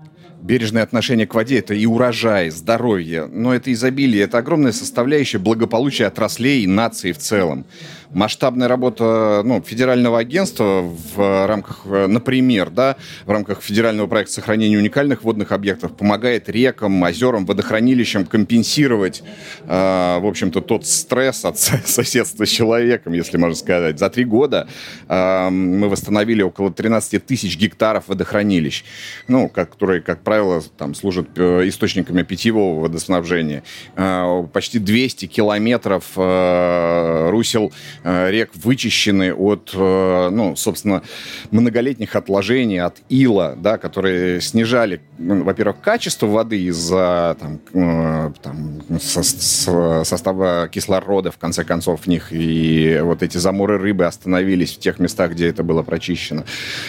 Бережное 0.42 0.84
отношение 0.84 1.26
к 1.26 1.34
воде– 1.34 1.60
это 1.60 1.74
и 1.74 1.86
урожай, 1.86 2.52
здоровье, 2.52 3.26
но 3.26 3.56
это 3.56 3.74
изобилие, 3.74 4.24
это 4.24 4.38
огромная 4.38 4.72
составляющая 4.72 5.40
благополучия 5.40 6.06
отраслей 6.06 6.64
и 6.64 6.68
нации 6.68 7.12
в 7.12 7.18
целом. 7.18 7.66
Масштабная 8.12 8.68
работа 8.68 9.42
ну, 9.44 9.62
федерального 9.62 10.20
агентства 10.20 10.82
в 11.16 11.48
рамках, 11.48 11.86
например, 11.86 12.70
да, 12.70 12.96
в 13.26 13.32
рамках 13.32 13.62
федерального 13.62 14.08
проекта 14.08 14.34
сохранения 14.34 14.78
уникальных 14.78 15.24
водных 15.24 15.52
объектов 15.52 15.96
помогает 15.96 16.50
рекам, 16.50 17.02
озерам, 17.04 17.46
водохранилищам 17.46 18.26
компенсировать, 18.26 19.24
э, 19.66 20.20
в 20.20 20.26
общем-то, 20.26 20.62
тот 20.62 20.86
стресс 20.86 21.46
от 21.46 21.58
соседства 21.60 22.46
с 22.46 22.50
человеком, 22.50 23.14
если 23.14 23.38
можно 23.38 23.56
сказать. 23.56 24.00
За 24.00 24.10
три 24.10 24.26
года 24.26 24.68
э, 25.08 25.50
мы 25.50 25.90
восстановили 25.90 26.42
около 26.42 26.72
13 26.72 27.26
тысяч 27.26 27.58
гектаров 27.58 28.08
водохранилищ, 28.08 28.84
ну, 29.28 29.50
которые, 29.50 30.02
как 30.02 30.22
правило, 30.22 30.62
там, 30.78 30.96
служат 30.96 31.30
э, 31.36 31.68
источниками 31.68 32.24
питьевого 32.24 32.82
водоснабжения. 32.82 33.64
Э, 33.96 34.46
почти 34.52 34.80
200 34.80 35.28
километров 35.28 36.06
э, 36.16 37.30
русел 37.30 37.68
э, 37.68 37.97
рек 38.04 38.52
вычищены 38.56 39.34
от, 39.34 39.72
э, 39.74 40.30
ну, 40.32 40.56
собственно, 40.56 41.04
многолетних 41.52 42.16
отложений, 42.16 42.80
от 42.80 42.98
ила, 43.10 43.56
да, 43.58 43.78
которые 43.78 44.42
снижали, 44.42 45.02
ну, 45.18 45.44
во-первых, 45.44 45.82
качество 45.82 46.28
воды 46.28 46.62
из-за 46.64 47.38
там, 47.40 47.60
э, 47.74 48.32
там, 48.42 48.82
со, 49.00 49.24
с, 49.24 50.04
состава 50.04 50.68
кислорода, 50.68 51.32
в 51.32 51.38
конце 51.38 51.64
концов, 51.64 52.02
в 52.02 52.08
них, 52.08 52.32
и 52.32 53.00
вот 53.02 53.24
эти 53.24 53.38
заморы 53.38 53.78
рыбы 53.78 54.06
остановились 54.06 54.76
в 54.76 54.80
тех 54.80 55.00
местах, 55.00 55.32
где 55.32 55.48
это 55.48 55.64
было 55.64 55.84
прочищено. 55.84 56.44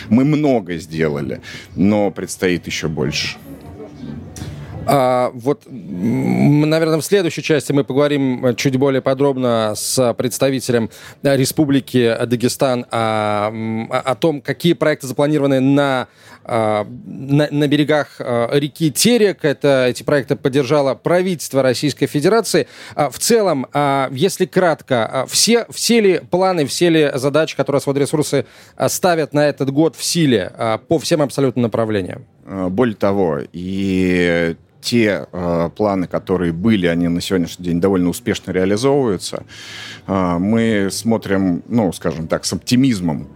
Мы 0.09 0.25
много 0.25 0.77
сделали, 0.77 1.41
но 1.75 2.11
предстоит 2.11 2.67
еще 2.67 2.89
больше. 2.89 3.37
А, 4.91 5.31
вот, 5.35 5.65
наверное, 5.67 6.99
в 6.99 7.05
следующей 7.05 7.43
части 7.43 7.73
мы 7.73 7.85
поговорим 7.85 8.57
чуть 8.57 8.77
более 8.77 9.03
подробно 9.03 9.75
с 9.77 10.15
представителем 10.15 10.89
Республики 11.23 12.17
Дагестан 12.25 12.87
о, 12.91 13.51
о 13.91 14.15
том, 14.15 14.41
какие 14.41 14.73
проекты 14.73 15.07
запланированы 15.07 15.61
на, 15.61 16.09
а, 16.45 16.87
на, 17.05 17.49
на 17.51 17.69
берегах 17.69 18.17
а, 18.19 18.49
реки 18.59 18.91
Терек. 18.91 19.45
Это, 19.45 19.87
эти 19.89 20.03
проекты 20.03 20.37
поддержало 20.37 20.95
правительство 20.95 21.63
Российской 21.63 22.07
Федерации. 22.07 22.67
А, 22.95 23.11
в 23.11 23.19
целом, 23.19 23.67
если 24.11 24.47
кратко, 24.47 25.27
все, 25.29 25.67
все 25.69 26.01
ли 26.01 26.21
планы, 26.31 26.65
все 26.65 26.89
ли 26.89 27.11
задачи, 27.15 27.57
которые 27.57 27.83
Сводресурсы 27.83 28.47
ставят 28.89 29.35
на 29.35 29.49
этот 29.49 29.71
год 29.71 29.97
в 29.97 30.03
силе 30.03 30.79
по 30.89 30.99
всем 30.99 31.21
абсолютно 31.21 31.63
направлениям? 31.63 32.25
Более 32.47 32.97
того, 32.97 33.41
и 33.53 34.57
те 34.81 35.27
э, 35.33 35.71
планы, 35.77 36.07
которые 36.07 36.53
были, 36.53 36.87
они 36.87 37.09
на 37.09 37.21
сегодняшний 37.21 37.65
день 37.65 37.81
довольно 37.81 38.09
успешно 38.09 38.53
реализовываются. 38.53 39.45
Э, 40.07 40.39
мы 40.39 40.89
смотрим, 40.91 41.63
ну, 41.69 41.93
скажем 41.93 42.29
так, 42.29 42.45
с 42.45 42.53
оптимизмом 42.53 43.29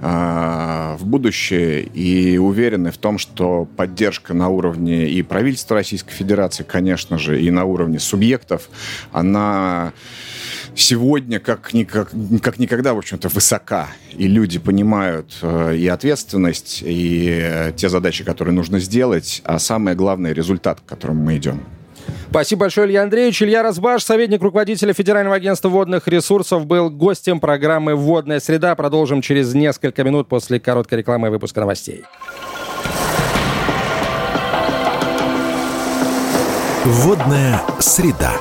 э, 0.00 0.96
в 0.98 1.06
будущее 1.06 1.82
и 1.82 2.38
уверены 2.38 2.90
в 2.90 2.98
том, 2.98 3.18
что 3.18 3.68
поддержка 3.76 4.34
на 4.34 4.48
уровне 4.48 5.08
и 5.08 5.22
правительства 5.22 5.76
Российской 5.76 6.12
Федерации, 6.12 6.62
конечно 6.62 7.18
же, 7.18 7.40
и 7.40 7.50
на 7.50 7.64
уровне 7.64 7.98
субъектов, 7.98 8.68
она 9.12 9.92
сегодня 10.76 11.40
как, 11.40 11.72
никак, 11.72 12.10
как 12.42 12.58
никогда, 12.58 12.94
в 12.94 12.98
общем-то, 12.98 13.28
высока. 13.28 13.88
И 14.12 14.28
люди 14.28 14.58
понимают 14.58 15.38
э, 15.42 15.76
и 15.76 15.88
ответственность, 15.88 16.82
и 16.84 17.40
э, 17.42 17.72
те 17.74 17.88
задачи, 17.88 18.22
которые 18.22 18.54
нужно 18.54 18.78
сделать, 18.78 19.42
а 19.44 19.58
самое 19.58 19.96
главное, 19.96 20.32
результат, 20.32 20.80
к 20.80 20.88
которому 20.88 21.24
мы 21.24 21.36
идем. 21.36 21.62
Спасибо 22.30 22.60
большое, 22.60 22.88
Илья 22.88 23.02
Андреевич. 23.02 23.42
Илья 23.42 23.62
Разбаш, 23.62 24.02
советник 24.02 24.42
руководителя 24.42 24.92
Федерального 24.92 25.36
агентства 25.36 25.68
водных 25.68 26.06
ресурсов, 26.06 26.66
был 26.66 26.90
гостем 26.90 27.40
программы 27.40 27.94
«Водная 27.94 28.40
среда». 28.40 28.74
Продолжим 28.76 29.22
через 29.22 29.54
несколько 29.54 30.04
минут 30.04 30.28
после 30.28 30.60
короткой 30.60 30.98
рекламы 30.98 31.28
и 31.28 31.30
выпуска 31.30 31.60
новостей. 31.60 32.04
Водная 36.84 37.62
среда. 37.80 38.34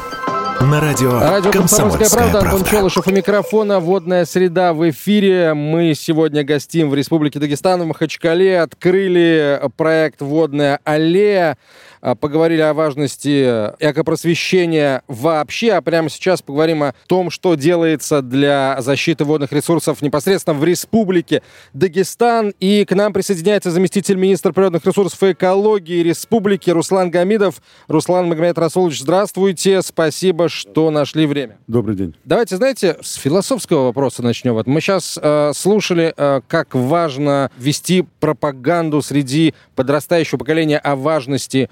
На 0.62 0.80
радио, 0.80 1.20
радио 1.20 1.52
«Комсомольская, 1.52 2.10
правда». 2.10 2.40
правда. 2.40 2.50
Антон 2.52 2.64
Челышев 2.64 3.08
у 3.08 3.12
микрофона. 3.12 3.80
Водная 3.80 4.26
среда 4.26 4.74
в 4.74 4.90
эфире. 4.90 5.54
Мы 5.54 5.94
сегодня 5.96 6.44
гостим 6.44 6.90
в 6.90 6.96
Республике 6.96 7.40
Дагестан, 7.40 7.82
в 7.82 7.86
Махачкале. 7.86 8.62
Открыли 8.62 9.62
проект 9.78 10.22
«Водная 10.22 10.80
аллея». 10.84 11.58
А, 12.06 12.14
поговорили 12.14 12.62
о 12.62 12.76
важности 12.76 13.72
экопросвещения 13.80 15.02
вообще, 15.08 15.72
а 15.72 15.82
прямо 15.82 16.08
сейчас 16.12 16.44
поговорим 16.44 16.84
о 16.84 16.94
том, 17.08 17.32
что 17.32 17.56
делается 17.56 18.22
для 18.22 18.78
защиты 18.80 19.26
водных 19.26 19.52
ресурсов 19.52 20.04
непосредственно 20.04 20.56
в 20.56 20.64
Республике 20.64 21.42
Дагестан. 21.74 22.54
И 22.60 22.86
к 22.86 22.94
нам 22.94 23.12
присоединяется 23.12 23.72
заместитель 23.72 24.18
министра 24.18 24.52
природных 24.52 24.86
ресурсов 24.86 25.24
и 25.24 25.32
экологии 25.32 26.04
Республики 26.04 26.70
Руслан 26.70 27.10
Гамидов. 27.10 27.56
Руслан 27.88 28.28
Магомед 28.28 28.60
Расулович, 28.60 29.02
здравствуйте. 29.02 29.82
Спасибо, 29.82 30.48
что 30.48 30.92
нашли 30.92 31.26
время. 31.26 31.58
Добрый 31.66 31.96
день. 31.96 32.14
Давайте, 32.24 32.58
знаете, 32.58 32.98
с 33.02 33.16
философского 33.16 33.86
вопроса 33.86 34.22
начнем. 34.22 34.54
Вот 34.54 34.68
мы 34.68 34.80
сейчас 34.80 35.18
э, 35.20 35.54
слушали, 35.56 36.14
э, 36.16 36.42
как 36.48 36.76
важно 36.76 37.50
вести 37.58 38.06
пропаганду 38.20 39.02
среди 39.02 39.56
подрастающего 39.76 40.38
поколения 40.38 40.78
о 40.78 40.96
важности 40.96 41.72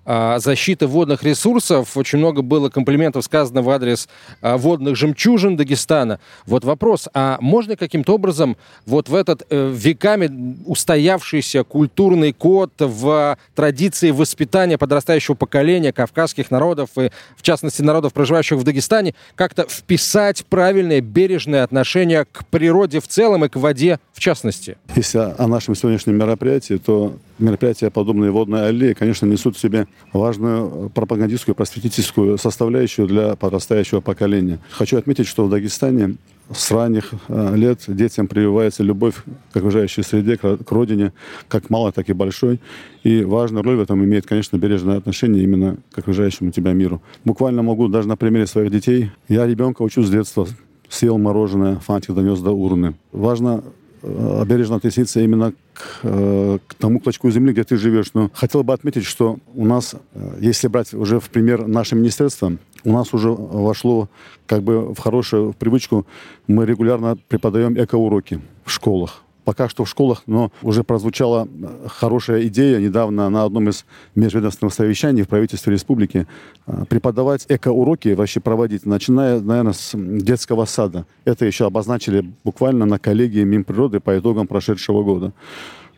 защиты 0.05 0.87
водных 0.87 1.23
ресурсов. 1.23 1.95
Очень 1.95 2.19
много 2.19 2.41
было 2.41 2.69
комплиментов 2.69 3.23
сказано 3.23 3.61
в 3.61 3.69
адрес 3.69 4.09
а, 4.41 4.57
водных 4.57 4.95
жемчужин 4.95 5.55
Дагестана. 5.55 6.19
Вот 6.45 6.63
вопрос, 6.63 7.07
а 7.13 7.37
можно 7.39 7.75
каким-то 7.75 8.15
образом 8.15 8.57
вот 8.85 9.09
в 9.09 9.15
этот 9.15 9.45
э, 9.49 9.71
веками 9.73 10.57
устоявшийся 10.65 11.63
культурный 11.63 12.33
код 12.33 12.71
в 12.79 13.37
традиции 13.55 14.11
воспитания 14.11 14.77
подрастающего 14.77 15.35
поколения 15.35 15.93
кавказских 15.93 16.51
народов 16.51 16.89
и, 16.97 17.11
в 17.37 17.41
частности, 17.41 17.81
народов, 17.81 18.13
проживающих 18.13 18.57
в 18.57 18.63
Дагестане, 18.63 19.13
как-то 19.35 19.67
вписать 19.69 20.45
правильное, 20.45 21.01
бережное 21.01 21.63
отношение 21.63 22.25
к 22.25 22.45
природе 22.47 22.99
в 22.99 23.07
целом 23.07 23.45
и 23.45 23.49
к 23.49 23.55
воде 23.55 23.99
в 24.13 24.19
частности? 24.19 24.77
Если 24.95 25.17
о 25.17 25.47
нашем 25.47 25.75
сегодняшнем 25.75 26.17
мероприятии, 26.17 26.75
то 26.75 27.13
мероприятия, 27.39 27.89
подобные 27.89 28.31
водной 28.31 28.67
аллеи, 28.67 28.93
конечно, 28.93 29.25
несут 29.25 29.57
в 29.57 29.59
себе 29.59 29.87
важную 30.13 30.89
пропагандистскую, 30.89 31.55
просветительскую 31.55 32.37
составляющую 32.37 33.07
для 33.07 33.35
подрастающего 33.35 34.01
поколения. 34.01 34.59
Хочу 34.71 34.97
отметить, 34.97 35.27
что 35.27 35.45
в 35.45 35.49
Дагестане 35.49 36.17
с 36.53 36.71
ранних 36.71 37.11
э, 37.29 37.55
лет 37.55 37.83
детям 37.87 38.27
прививается 38.27 38.83
любовь 38.83 39.15
к 39.53 39.57
окружающей 39.57 40.03
среде, 40.03 40.37
к 40.37 40.71
родине, 40.71 41.13
как 41.47 41.69
малой, 41.69 41.91
так 41.91 42.09
и 42.09 42.13
большой. 42.13 42.59
И 43.03 43.23
важную 43.23 43.63
роль 43.63 43.77
в 43.77 43.81
этом 43.81 44.03
имеет, 44.03 44.25
конечно, 44.25 44.57
бережное 44.57 44.97
отношение 44.97 45.43
именно 45.43 45.77
к 45.91 45.99
окружающему 45.99 46.51
тебя 46.51 46.73
миру. 46.73 47.01
Буквально 47.23 47.63
могу 47.63 47.87
даже 47.87 48.07
на 48.07 48.17
примере 48.17 48.47
своих 48.47 48.71
детей. 48.71 49.11
Я 49.29 49.47
ребенка 49.47 49.81
учу 49.81 50.03
с 50.03 50.09
детства. 50.09 50.47
Съел 50.89 51.17
мороженое, 51.17 51.77
фантик 51.77 52.13
донес 52.13 52.39
до 52.41 52.51
урны. 52.51 52.95
Важно 53.13 53.63
бережно 54.03 54.77
относиться 54.77 55.21
именно 55.21 55.53
к, 55.73 55.99
э, 56.03 56.59
к 56.67 56.73
тому 56.75 56.99
клочку 56.99 57.29
земли, 57.31 57.53
где 57.53 57.63
ты 57.63 57.77
живешь. 57.77 58.13
Но 58.13 58.29
хотел 58.33 58.63
бы 58.63 58.73
отметить, 58.73 59.05
что 59.05 59.37
у 59.53 59.65
нас, 59.65 59.95
э, 60.13 60.37
если 60.39 60.67
брать 60.67 60.93
уже 60.93 61.19
в 61.19 61.29
пример 61.29 61.67
наше 61.67 61.95
министерство, 61.95 62.57
у 62.83 62.91
нас 62.91 63.13
уже 63.13 63.29
вошло 63.29 64.09
как 64.47 64.63
бы 64.63 64.93
в 64.93 64.99
хорошую 64.99 65.53
привычку, 65.53 66.05
мы 66.47 66.65
регулярно 66.65 67.17
преподаем 67.27 67.81
экоуроки 67.81 68.41
в 68.65 68.71
школах 68.71 69.23
пока 69.43 69.69
что 69.69 69.85
в 69.85 69.89
школах, 69.89 70.23
но 70.27 70.51
уже 70.61 70.83
прозвучала 70.83 71.47
э, 71.47 71.87
хорошая 71.87 72.47
идея 72.47 72.79
недавно 72.79 73.29
на 73.29 73.43
одном 73.43 73.69
из 73.69 73.85
межведомственных 74.15 74.73
совещаний 74.73 75.23
в 75.23 75.27
правительстве 75.27 75.73
республики 75.73 76.27
э, 76.67 76.85
преподавать 76.89 77.45
эко-уроки, 77.49 78.09
вообще 78.09 78.39
проводить, 78.39 78.85
начиная, 78.85 79.39
наверное, 79.39 79.73
с 79.73 79.91
детского 79.95 80.65
сада. 80.65 81.05
Это 81.25 81.45
еще 81.45 81.65
обозначили 81.65 82.25
буквально 82.43 82.85
на 82.85 82.99
коллегии 82.99 83.43
Минприроды 83.43 83.99
по 83.99 84.17
итогам 84.17 84.47
прошедшего 84.47 85.03
года. 85.03 85.33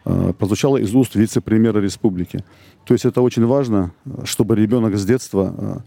Э, 0.05 0.33
прозвучало 0.37 0.77
из 0.77 0.93
уст 0.95 1.15
вице-премьера 1.15 1.79
республики. 1.79 2.43
То 2.85 2.93
есть 2.93 3.05
это 3.05 3.21
очень 3.21 3.45
важно, 3.45 3.91
чтобы 4.25 4.55
ребенок 4.55 4.97
с 4.97 5.05
детства 5.05 5.83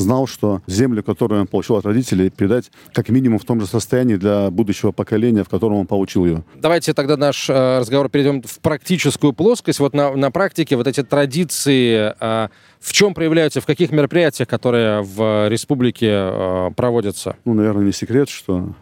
знал, 0.00 0.26
что 0.26 0.62
землю, 0.66 1.02
которую 1.02 1.42
он 1.42 1.46
получил 1.46 1.76
от 1.76 1.86
родителей, 1.86 2.30
передать 2.30 2.70
как 2.92 3.08
минимум 3.08 3.38
в 3.38 3.44
том 3.44 3.60
же 3.60 3.66
состоянии 3.66 4.16
для 4.16 4.50
будущего 4.50 4.92
поколения, 4.92 5.44
в 5.44 5.48
котором 5.48 5.76
он 5.76 5.86
получил 5.86 6.24
ее. 6.24 6.44
Давайте 6.56 6.94
тогда 6.94 7.16
наш 7.16 7.48
э, 7.48 7.78
разговор 7.78 8.08
перейдем 8.08 8.42
в 8.42 8.58
практическую 8.60 9.32
плоскость. 9.32 9.80
Вот 9.80 9.94
на, 9.94 10.14
на 10.16 10.30
практике 10.30 10.76
вот 10.76 10.86
эти 10.86 11.02
традиции 11.02 12.12
э, 12.18 12.48
в 12.80 12.92
чем 12.92 13.14
проявляются, 13.14 13.60
в 13.60 13.66
каких 13.66 13.90
мероприятиях, 13.90 14.48
которые 14.48 15.02
в 15.02 15.48
республике 15.48 16.08
э, 16.10 16.70
проводятся? 16.74 17.36
Ну, 17.44 17.54
наверное, 17.54 17.84
не 17.84 17.92
секрет, 17.92 18.28
что 18.28 18.74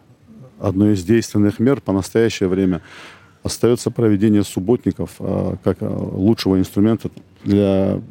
одно 0.59 0.91
из 0.91 1.03
действенных 1.03 1.59
мер 1.59 1.81
по 1.81 1.93
настоящее 1.93 2.49
время 2.49 2.81
остается 3.43 3.91
проведение 3.91 4.43
субботников 4.43 5.15
а, 5.19 5.55
как 5.63 5.77
а, 5.81 5.89
лучшего 5.89 6.59
инструмента 6.59 7.09
для 7.43 8.01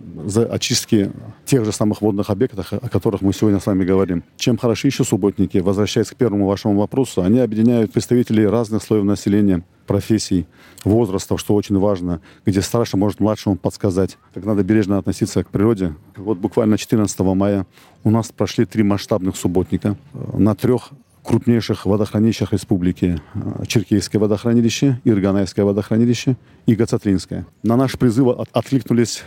очистки 0.51 1.13
тех 1.45 1.65
же 1.65 1.73
самых 1.73 2.01
водных 2.01 2.31
объектов, 2.31 2.73
о 2.73 2.89
которых 2.89 3.21
мы 3.21 3.33
сегодня 3.33 3.61
с 3.61 3.67
вами 3.67 3.85
говорим. 3.85 4.25
Чем 4.37 4.57
хороши 4.57 4.89
еще 4.89 5.05
субботники, 5.05 5.59
возвращаясь 5.59 6.09
к 6.09 6.17
первому 6.17 6.47
вашему 6.47 6.79
вопросу, 6.79 7.23
они 7.23 7.39
объединяют 7.41 7.93
представителей 7.93 8.47
разных 8.47 8.83
слоев 8.83 9.05
населения, 9.05 9.63
профессий, 9.87 10.47
возрастов, 10.85 11.41
что 11.41 11.55
очень 11.55 11.79
важно, 11.79 12.21
где 12.47 12.63
старший 12.63 12.99
может 12.99 13.21
младшему 13.21 13.57
подсказать, 13.57 14.17
как 14.35 14.45
надо 14.45 14.63
бережно 14.63 14.99
относиться 14.99 15.45
к 15.45 15.49
природе. 15.49 15.95
Вот 16.17 16.39
буквально 16.39 16.79
14 16.79 17.19
мая 17.21 17.67
у 18.05 18.11
нас 18.11 18.31
прошли 18.33 18.65
три 18.65 18.83
масштабных 18.83 19.37
субботника 19.37 19.97
на 20.15 20.55
трех 20.55 20.91
крупнейших 21.29 21.85
водохранилищах 21.85 22.55
республики 22.55 23.21
э, 23.35 23.65
Черкейское 23.67 24.19
водохранилище, 24.19 24.99
Ирганаевское 25.05 25.63
водохранилище 25.63 26.37
и 26.65 26.75
Гацатринское. 26.75 27.47
На 27.63 27.77
наш 27.77 27.99
призыв 27.99 28.29
откликнулись 28.53 29.25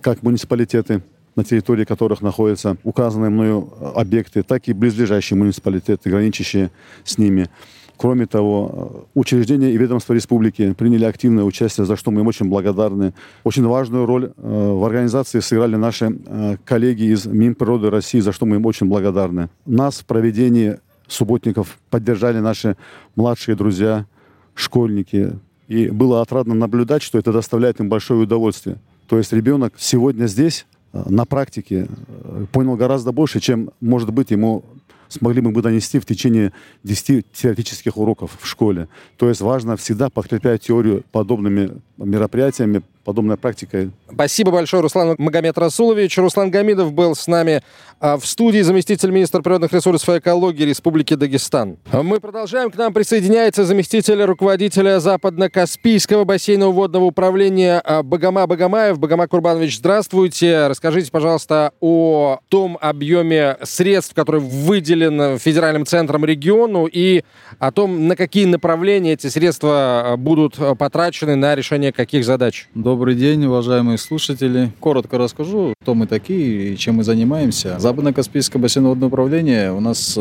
как 0.00 0.22
муниципалитеты, 0.22 1.02
на 1.34 1.44
территории 1.44 1.84
которых 1.84 2.22
находятся 2.22 2.78
указанные 2.84 3.28
мною 3.28 3.68
э, 3.78 3.84
объекты, 3.96 4.42
так 4.42 4.66
и 4.68 4.72
близлежащие 4.72 5.36
муниципалитеты, 5.36 6.08
граничащие 6.08 6.70
с 7.04 7.18
ними. 7.18 7.50
Кроме 7.98 8.24
того, 8.24 9.04
э, 9.12 9.18
учреждения 9.20 9.72
и 9.72 9.76
ведомства 9.76 10.14
республики 10.14 10.72
приняли 10.72 11.04
активное 11.04 11.44
участие, 11.44 11.84
за 11.84 11.96
что 11.96 12.10
мы 12.10 12.22
им 12.22 12.28
очень 12.28 12.46
благодарны. 12.46 13.12
Очень 13.44 13.66
важную 13.66 14.06
роль 14.06 14.32
в 14.38 14.86
организации 14.86 15.40
сыграли 15.40 15.76
наши 15.76 16.16
коллеги 16.64 17.12
из 17.12 17.26
Минприроды 17.26 17.90
России, 17.90 18.20
за 18.20 18.32
что 18.32 18.46
мы 18.46 18.56
им 18.56 18.64
очень 18.64 18.86
благодарны. 18.86 19.50
Нас 19.66 19.98
в 19.98 20.06
проведении 20.06 20.78
субботников 21.08 21.78
поддержали 21.90 22.38
наши 22.38 22.76
младшие 23.14 23.56
друзья, 23.56 24.06
школьники. 24.54 25.38
И 25.68 25.88
было 25.88 26.22
отрадно 26.22 26.54
наблюдать, 26.54 27.02
что 27.02 27.18
это 27.18 27.32
доставляет 27.32 27.80
им 27.80 27.88
большое 27.88 28.20
удовольствие. 28.20 28.78
То 29.08 29.18
есть 29.18 29.32
ребенок 29.32 29.74
сегодня 29.76 30.26
здесь 30.26 30.66
э, 30.92 31.02
на 31.08 31.24
практике 31.24 31.88
э, 31.88 32.46
понял 32.52 32.76
гораздо 32.76 33.12
больше, 33.12 33.40
чем, 33.40 33.70
может 33.80 34.12
быть, 34.12 34.30
ему 34.30 34.64
смогли 35.08 35.40
мы 35.40 35.52
бы 35.52 35.62
донести 35.62 35.98
в 35.98 36.06
течение 36.06 36.52
10 36.84 37.26
теоретических 37.32 37.96
уроков 37.96 38.36
в 38.40 38.46
школе. 38.46 38.88
То 39.16 39.28
есть 39.28 39.40
важно 39.40 39.76
всегда 39.76 40.10
подкреплять 40.10 40.62
теорию 40.62 41.04
подобными 41.12 41.80
мероприятиями, 41.96 42.82
подобной 43.06 43.36
практикой. 43.36 43.92
Спасибо 44.12 44.50
большое, 44.50 44.82
Руслан 44.82 45.14
Магомед 45.18 45.56
Расулович. 45.56 46.18
Руслан 46.18 46.50
Гамидов 46.50 46.92
был 46.92 47.14
с 47.14 47.28
нами 47.28 47.62
а, 48.00 48.18
в 48.18 48.26
студии, 48.26 48.60
заместитель 48.62 49.10
министра 49.10 49.40
природных 49.42 49.72
ресурсов 49.72 50.08
и 50.08 50.18
экологии 50.18 50.64
Республики 50.64 51.14
Дагестан. 51.14 51.78
Мы 51.92 52.18
продолжаем. 52.18 52.70
К 52.70 52.76
нам 52.76 52.92
присоединяется 52.92 53.64
заместитель 53.64 54.20
руководителя 54.22 54.98
Западно-Каспийского 54.98 56.24
бассейного 56.24 56.72
водного 56.72 57.04
управления 57.04 57.80
а, 57.84 58.02
Багама 58.02 58.44
Багамаев. 58.46 58.98
Багама 58.98 59.28
Курбанович, 59.28 59.78
здравствуйте. 59.78 60.66
Расскажите, 60.66 61.12
пожалуйста, 61.12 61.72
о 61.80 62.40
том 62.48 62.76
объеме 62.80 63.56
средств, 63.62 64.14
который 64.14 64.40
выделен 64.40 65.38
федеральным 65.38 65.86
центром 65.86 66.24
региону 66.24 66.86
и 66.86 67.22
о 67.60 67.70
том, 67.70 68.08
на 68.08 68.16
какие 68.16 68.46
направления 68.46 69.12
эти 69.12 69.28
средства 69.28 70.12
а, 70.12 70.16
будут 70.16 70.58
потрачены 70.76 71.36
на 71.36 71.54
решение 71.54 71.85
каких 71.92 72.24
задач. 72.24 72.68
Добрый 72.74 73.14
день, 73.14 73.44
уважаемые 73.44 73.98
слушатели. 73.98 74.72
Коротко 74.80 75.18
расскажу, 75.18 75.74
кто 75.80 75.94
мы 75.94 76.06
такие 76.06 76.74
и 76.74 76.76
чем 76.76 76.96
мы 76.96 77.04
занимаемся. 77.04 77.78
Западно-Каспийское 77.78 78.60
бассейновое 78.60 79.06
управление 79.06 79.72
у 79.72 79.80
нас 79.80 80.14
э, 80.16 80.20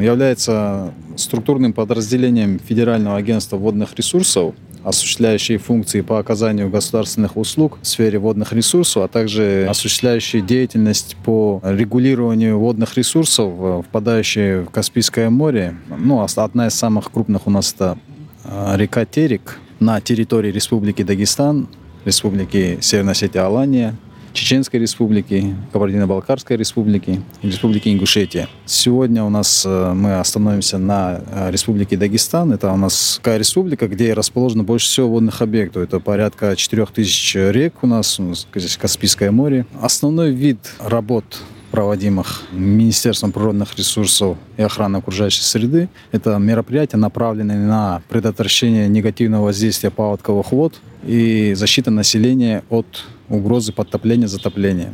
является 0.00 0.92
структурным 1.16 1.72
подразделением 1.72 2.58
Федерального 2.58 3.16
агентства 3.16 3.56
водных 3.56 3.94
ресурсов, 3.96 4.54
осуществляющие 4.84 5.58
функции 5.58 6.00
по 6.00 6.18
оказанию 6.18 6.70
государственных 6.70 7.36
услуг 7.36 7.78
в 7.82 7.86
сфере 7.86 8.18
водных 8.18 8.52
ресурсов, 8.52 9.04
а 9.04 9.08
также 9.08 9.66
осуществляющие 9.68 10.42
деятельность 10.42 11.16
по 11.24 11.60
регулированию 11.64 12.58
водных 12.58 12.96
ресурсов, 12.96 13.52
э, 13.58 13.82
впадающие 13.88 14.62
в 14.62 14.70
Каспийское 14.70 15.30
море. 15.30 15.76
Ну, 15.88 16.22
одна 16.22 16.68
из 16.68 16.74
самых 16.74 17.10
крупных 17.10 17.46
у 17.46 17.50
нас 17.50 17.72
это 17.72 17.98
э, 18.44 18.76
река 18.76 19.04
Терек 19.04 19.58
на 19.80 20.00
территории 20.00 20.50
Республики 20.50 21.02
Дагестан, 21.02 21.68
Республики 22.04 22.78
Северная 22.80 23.12
Осетия, 23.12 23.44
Алания, 23.44 23.96
Чеченской 24.32 24.78
Республики, 24.78 25.56
Кабардино-Балкарской 25.72 26.56
Республики 26.56 27.20
и 27.42 27.46
Республики 27.48 27.88
Ингушетия. 27.88 28.48
Сегодня 28.66 29.24
у 29.24 29.30
нас 29.30 29.64
э, 29.66 29.92
мы 29.94 30.18
остановимся 30.18 30.78
на 30.78 31.20
э, 31.26 31.50
Республике 31.50 31.96
Дагестан. 31.96 32.52
Это 32.52 32.72
у 32.72 32.76
нас 32.76 33.16
такая 33.16 33.38
республика, 33.38 33.88
где 33.88 34.12
расположено 34.12 34.64
больше 34.64 34.86
всего 34.86 35.08
водных 35.08 35.42
объектов. 35.42 35.82
Это 35.82 35.98
порядка 35.98 36.54
4000 36.54 37.50
рек 37.50 37.74
у 37.82 37.86
нас, 37.86 38.20
у 38.20 38.24
нас 38.24 38.46
здесь 38.54 38.76
Каспийское 38.76 39.30
море. 39.30 39.66
Основной 39.80 40.30
вид 40.30 40.58
работ 40.78 41.24
проводимых 41.70 42.42
Министерством 42.52 43.32
природных 43.32 43.76
ресурсов 43.76 44.36
и 44.56 44.62
охраны 44.62 44.98
окружающей 44.98 45.42
среды. 45.42 45.88
Это 46.12 46.38
мероприятия, 46.38 46.96
направленные 46.96 47.58
на 47.58 48.02
предотвращение 48.08 48.88
негативного 48.88 49.46
воздействия 49.46 49.90
паводковых 49.90 50.52
вод 50.52 50.80
и 51.06 51.54
защита 51.54 51.90
населения 51.90 52.64
от 52.70 52.86
угрозы 53.28 53.72
подтопления, 53.72 54.26
затопления. 54.26 54.92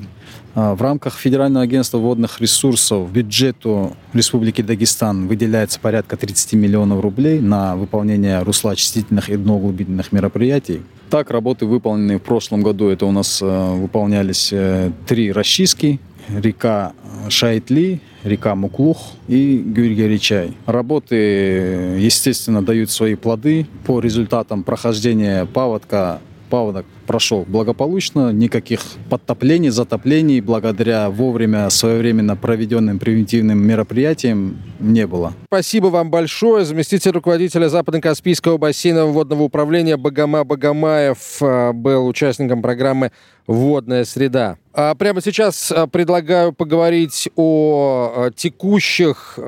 А, 0.54 0.74
в 0.74 0.82
рамках 0.82 1.18
Федерального 1.18 1.64
агентства 1.64 1.98
водных 1.98 2.40
ресурсов 2.40 3.10
бюджету 3.10 3.96
Республики 4.12 4.62
Дагестан 4.62 5.26
выделяется 5.26 5.80
порядка 5.80 6.16
30 6.16 6.52
миллионов 6.54 7.00
рублей 7.00 7.40
на 7.40 7.74
выполнение 7.76 8.40
русла-очистительных 8.42 9.28
и 9.30 9.36
дноуглубительных 9.36 10.12
мероприятий. 10.12 10.82
Так, 11.10 11.30
работы, 11.30 11.66
выполненные 11.66 12.18
в 12.18 12.22
прошлом 12.22 12.62
году, 12.62 12.88
это 12.88 13.06
у 13.06 13.12
нас 13.12 13.40
э, 13.42 13.74
выполнялись 13.74 14.50
э, 14.52 14.90
три 15.06 15.32
расчистки 15.32 16.00
река 16.28 16.92
Шайтли, 17.28 18.00
река 18.22 18.54
Муклух 18.54 19.12
и 19.28 19.58
Гюрьгаричай. 19.58 20.56
Работы, 20.66 21.16
естественно, 21.98 22.62
дают 22.62 22.90
свои 22.90 23.14
плоды. 23.14 23.66
По 23.86 24.00
результатам 24.00 24.62
прохождения 24.62 25.46
паводка 25.46 26.20
паводок 26.50 26.86
прошел 27.04 27.44
благополучно, 27.46 28.32
никаких 28.32 28.80
подтоплений, 29.10 29.70
затоплений 29.70 30.40
благодаря 30.40 31.10
вовремя, 31.10 31.70
своевременно 31.70 32.36
проведенным 32.36 32.98
превентивным 32.98 33.58
мероприятиям 33.58 34.56
не 34.80 35.06
было. 35.06 35.32
Спасибо 35.46 35.86
вам 35.86 36.10
большое. 36.10 36.64
Заместитель 36.64 37.12
руководителя 37.12 37.68
Западно-Каспийского 37.68 38.58
бассейнового 38.58 39.12
водного 39.12 39.42
управления 39.42 39.96
Багама 39.96 40.44
Багамаев 40.44 41.42
э, 41.42 41.72
был 41.72 42.06
участником 42.06 42.62
программы 42.62 43.12
«Водная 43.46 44.04
среда». 44.04 44.56
А 44.72 44.94
прямо 44.94 45.20
сейчас 45.20 45.70
э, 45.70 45.86
предлагаю 45.86 46.52
поговорить 46.52 47.28
о 47.36 48.12
э, 48.16 48.30
текущих 48.34 49.38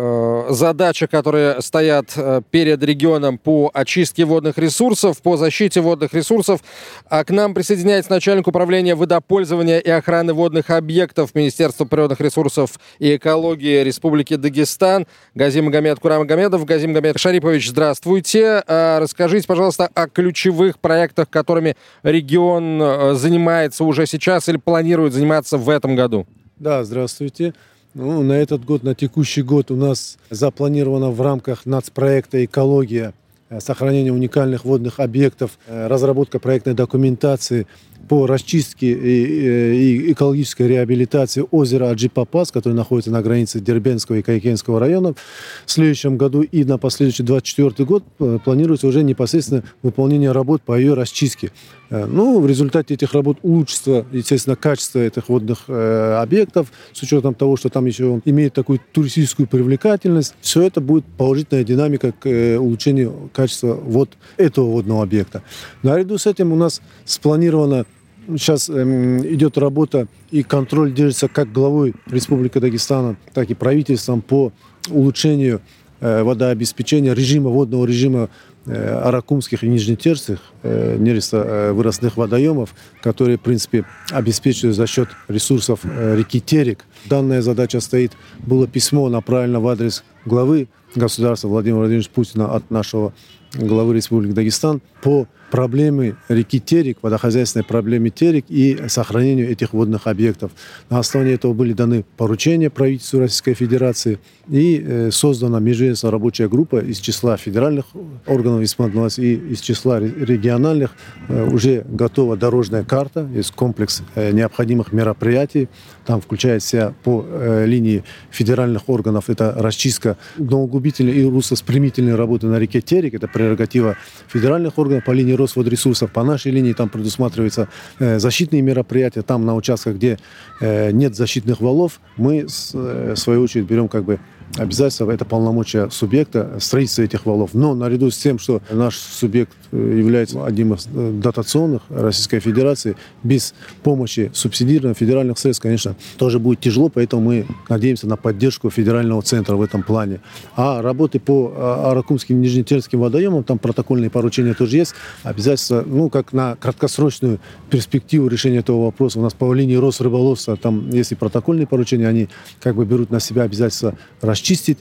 задачах, 0.48 1.10
которые 1.10 1.60
стоят 1.60 2.16
перед 2.50 2.82
регионом 2.82 3.38
по 3.38 3.70
очистке 3.72 4.24
водных 4.24 4.58
ресурсов, 4.58 5.20
по 5.22 5.36
защите 5.36 5.80
водных 5.80 6.14
ресурсов. 6.14 6.60
А 7.08 7.24
к 7.24 7.30
нам 7.30 7.45
присоединяется 7.54 8.10
начальник 8.10 8.46
управления 8.46 8.94
водопользования 8.94 9.78
и 9.78 9.90
охраны 9.90 10.32
водных 10.32 10.70
объектов 10.70 11.34
Министерства 11.34 11.84
природных 11.84 12.20
ресурсов 12.20 12.78
и 12.98 13.16
экологии 13.16 13.82
Республики 13.82 14.36
Дагестан 14.36 15.06
Газим 15.34 15.66
Магомед 15.66 15.98
Курамагомедов. 15.98 16.64
Газим 16.64 16.90
Магомед 16.90 17.18
Шарипович, 17.18 17.68
здравствуйте. 17.68 18.62
А, 18.66 19.00
расскажите, 19.00 19.46
пожалуйста, 19.46 19.88
о 19.94 20.08
ключевых 20.08 20.78
проектах, 20.78 21.28
которыми 21.28 21.76
регион 22.02 22.80
э, 22.80 23.14
занимается 23.14 23.84
уже 23.84 24.06
сейчас 24.06 24.48
или 24.48 24.56
планирует 24.56 25.12
заниматься 25.12 25.58
в 25.58 25.68
этом 25.68 25.96
году. 25.96 26.26
Да, 26.58 26.84
здравствуйте. 26.84 27.54
Ну, 27.94 28.22
на 28.22 28.34
этот 28.34 28.64
год, 28.64 28.82
на 28.82 28.94
текущий 28.94 29.42
год 29.42 29.70
у 29.70 29.76
нас 29.76 30.18
запланировано 30.28 31.10
в 31.10 31.20
рамках 31.22 31.64
нацпроекта 31.64 32.44
«Экология» 32.44 33.14
сохранение 33.60 34.12
уникальных 34.12 34.64
водных 34.64 35.00
объектов, 35.00 35.58
э, 35.66 35.86
разработка 35.86 36.38
проектной 36.38 36.74
документации 36.74 37.66
по 38.08 38.26
расчистке 38.26 38.92
и, 38.92 40.06
и 40.06 40.12
экологической 40.12 40.68
реабилитации 40.68 41.44
озера 41.50 41.90
Аджипапас, 41.90 42.52
которое 42.52 42.74
находится 42.74 43.10
на 43.10 43.22
границе 43.22 43.60
Дербенского 43.60 44.16
и 44.16 44.22
Кайкенского 44.22 44.80
районов. 44.80 45.16
В 45.64 45.70
следующем 45.70 46.16
году 46.16 46.42
и 46.42 46.64
на 46.64 46.78
последующий 46.78 47.24
24 47.24 47.86
год 47.86 48.04
э, 48.18 48.38
планируется 48.44 48.86
уже 48.86 49.02
непосредственно 49.02 49.64
выполнение 49.82 50.32
работ 50.32 50.62
по 50.62 50.78
ее 50.78 50.94
расчистке. 50.94 51.52
Э, 51.90 52.06
ну, 52.06 52.40
в 52.40 52.46
результате 52.46 52.94
этих 52.94 53.12
работ 53.12 53.38
улучшится, 53.42 54.06
естественно, 54.12 54.56
качество 54.56 54.98
этих 54.98 55.28
водных 55.28 55.64
э, 55.68 56.18
объектов, 56.20 56.72
с 56.92 57.02
учетом 57.02 57.34
того, 57.34 57.56
что 57.56 57.68
там 57.68 57.86
еще 57.86 58.20
имеет 58.24 58.54
такую 58.54 58.80
туристическую 58.92 59.46
привлекательность. 59.46 60.34
Все 60.40 60.62
это 60.62 60.80
будет 60.80 61.04
положительная 61.16 61.64
динамика 61.64 62.12
к 62.12 62.26
э, 62.26 62.58
улучшению 62.58 63.30
качества 63.32 63.74
вод 63.74 64.10
этого 64.36 64.70
водного 64.70 65.02
объекта. 65.02 65.42
Наряду 65.82 66.18
с 66.18 66.26
этим 66.26 66.52
у 66.52 66.56
нас 66.56 66.80
спланировано 67.04 67.86
сейчас 68.32 68.68
эм, 68.68 69.26
идет 69.26 69.58
работа 69.58 70.08
и 70.30 70.42
контроль 70.42 70.92
держится 70.92 71.28
как 71.28 71.52
главой 71.52 71.94
Республики 72.06 72.58
Дагестана, 72.58 73.16
так 73.32 73.50
и 73.50 73.54
правительством 73.54 74.22
по 74.22 74.52
улучшению 74.90 75.60
э, 76.00 76.22
водообеспечения, 76.22 77.14
режима, 77.14 77.50
водного 77.50 77.86
режима 77.86 78.28
аракумских 78.68 79.62
и 79.62 79.68
нижнетерских 79.68 80.40
нереста 80.64 81.72
выростных 81.72 82.16
водоемов, 82.16 82.74
которые, 83.00 83.38
в 83.38 83.40
принципе, 83.42 83.84
обеспечивают 84.10 84.74
за 84.74 84.88
счет 84.88 85.08
ресурсов 85.28 85.84
реки 85.84 86.40
Терек. 86.40 86.84
Данная 87.04 87.42
задача 87.42 87.78
стоит. 87.78 88.14
Было 88.40 88.66
письмо 88.66 89.08
направлено 89.08 89.60
в 89.60 89.68
адрес 89.68 90.02
главы 90.26 90.68
государства 90.94 91.48
Владимира 91.48 91.78
Владимировича 91.78 92.10
Путина 92.14 92.54
от 92.54 92.70
нашего 92.70 93.14
главы 93.54 93.94
Республики 93.94 94.32
Дагестан 94.32 94.82
по 95.02 95.26
проблемы 95.50 96.16
реки 96.28 96.60
Терек, 96.60 96.98
водохозяйственной 97.02 97.64
проблеме 97.64 98.10
Терек 98.10 98.46
и 98.48 98.78
сохранению 98.88 99.50
этих 99.50 99.72
водных 99.72 100.06
объектов. 100.06 100.50
На 100.90 100.98
основании 100.98 101.34
этого 101.34 101.52
были 101.52 101.72
даны 101.72 102.04
поручения 102.16 102.68
правительству 102.68 103.20
Российской 103.20 103.54
Федерации 103.54 104.18
и 104.48 104.82
э, 104.84 105.10
создана 105.12 105.60
межведомственная 105.60 106.12
рабочая 106.12 106.48
группа 106.48 106.80
из 106.80 106.98
числа 106.98 107.36
федеральных 107.36 107.86
органов 108.26 108.62
исполнительной 108.62 109.02
власти 109.02 109.20
и 109.20 109.34
из 109.52 109.60
числа 109.60 110.00
региональных. 110.00 110.96
Э, 111.28 111.48
уже 111.48 111.84
готова 111.88 112.36
дорожная 112.36 112.84
карта, 112.84 113.28
есть 113.32 113.52
комплекс 113.52 114.02
э, 114.14 114.32
необходимых 114.32 114.92
мероприятий. 114.92 115.68
Там 116.04 116.20
включает 116.20 116.62
себя 116.62 116.94
по 117.02 117.24
линии 117.64 118.04
федеральных 118.30 118.88
органов 118.88 119.28
это 119.28 119.54
расчистка 119.56 120.15
губительной 120.38 121.12
и 121.12 121.24
руслоспрямительной 121.24 122.14
работы 122.14 122.46
на 122.46 122.58
реке 122.58 122.80
Терек, 122.80 123.14
это 123.14 123.28
прерогатива 123.28 123.96
федеральных 124.28 124.78
органов 124.78 125.04
по 125.04 125.12
линии 125.12 125.32
Росводресурсов. 125.32 126.10
По 126.12 126.24
нашей 126.24 126.52
линии 126.52 126.72
там 126.72 126.88
предусматриваются 126.88 127.68
э, 127.98 128.18
защитные 128.18 128.62
мероприятия. 128.62 129.22
Там 129.22 129.44
на 129.44 129.54
участках, 129.54 129.96
где 129.96 130.18
э, 130.60 130.90
нет 130.90 131.16
защитных 131.16 131.60
валов, 131.60 132.00
мы, 132.16 132.48
с, 132.48 132.72
э, 132.74 133.14
в 133.14 133.18
свою 133.18 133.42
очередь, 133.42 133.66
берем 133.66 133.88
как 133.88 134.04
бы 134.04 134.20
обязательства, 134.56 135.10
это 135.10 135.24
полномочия 135.24 135.88
субъекта 135.90 136.56
строительства 136.60 137.02
этих 137.02 137.26
валов. 137.26 137.50
Но 137.54 137.74
наряду 137.74 138.10
с 138.10 138.16
тем, 138.16 138.38
что 138.38 138.62
наш 138.70 138.96
субъект 138.96 139.52
э, 139.72 139.76
является 139.76 140.44
одним 140.44 140.74
из 140.74 140.86
э, 140.86 141.12
дотационных 141.22 141.82
Российской 141.88 142.40
Федерации, 142.40 142.96
без 143.22 143.54
помощи 143.82 144.30
субсидированных 144.32 144.96
федеральных 144.96 145.38
средств, 145.38 145.62
конечно, 145.62 145.96
тоже 146.16 146.38
будет 146.38 146.60
тяжело, 146.60 146.88
поэтому 146.88 147.22
мы 147.22 147.46
надеемся 147.68 148.06
на 148.06 148.16
поддержку 148.16 148.70
федерального 148.70 149.22
центра 149.22 149.56
в 149.56 149.62
этом 149.62 149.82
плане. 149.82 150.20
А 150.56 150.80
работы 150.80 151.20
по 151.20 151.52
а, 151.54 151.90
Аракумским 151.90 152.36
и 152.36 152.40
Нижнетерским 152.40 153.00
водоемам, 153.00 153.44
там 153.44 153.58
протокольные 153.58 154.10
поручения 154.10 154.54
тоже 154.54 154.76
есть, 154.76 154.94
обязательства, 155.22 155.84
ну, 155.86 156.08
как 156.08 156.32
на 156.32 156.56
краткосрочную 156.56 157.40
перспективу 157.70 158.28
решения 158.28 158.58
этого 158.58 158.84
вопроса. 158.84 159.18
У 159.18 159.22
нас 159.22 159.34
по 159.34 159.52
линии 159.52 159.76
Росрыболовства, 159.76 160.56
там, 160.56 160.90
если 160.90 161.14
протокольные 161.14 161.66
поручения, 161.66 162.08
они 162.08 162.28
как 162.60 162.76
бы 162.76 162.84
берут 162.84 163.10
на 163.10 163.20
себя 163.20 163.42
обязательства 163.42 163.96
расчистить 164.36 164.78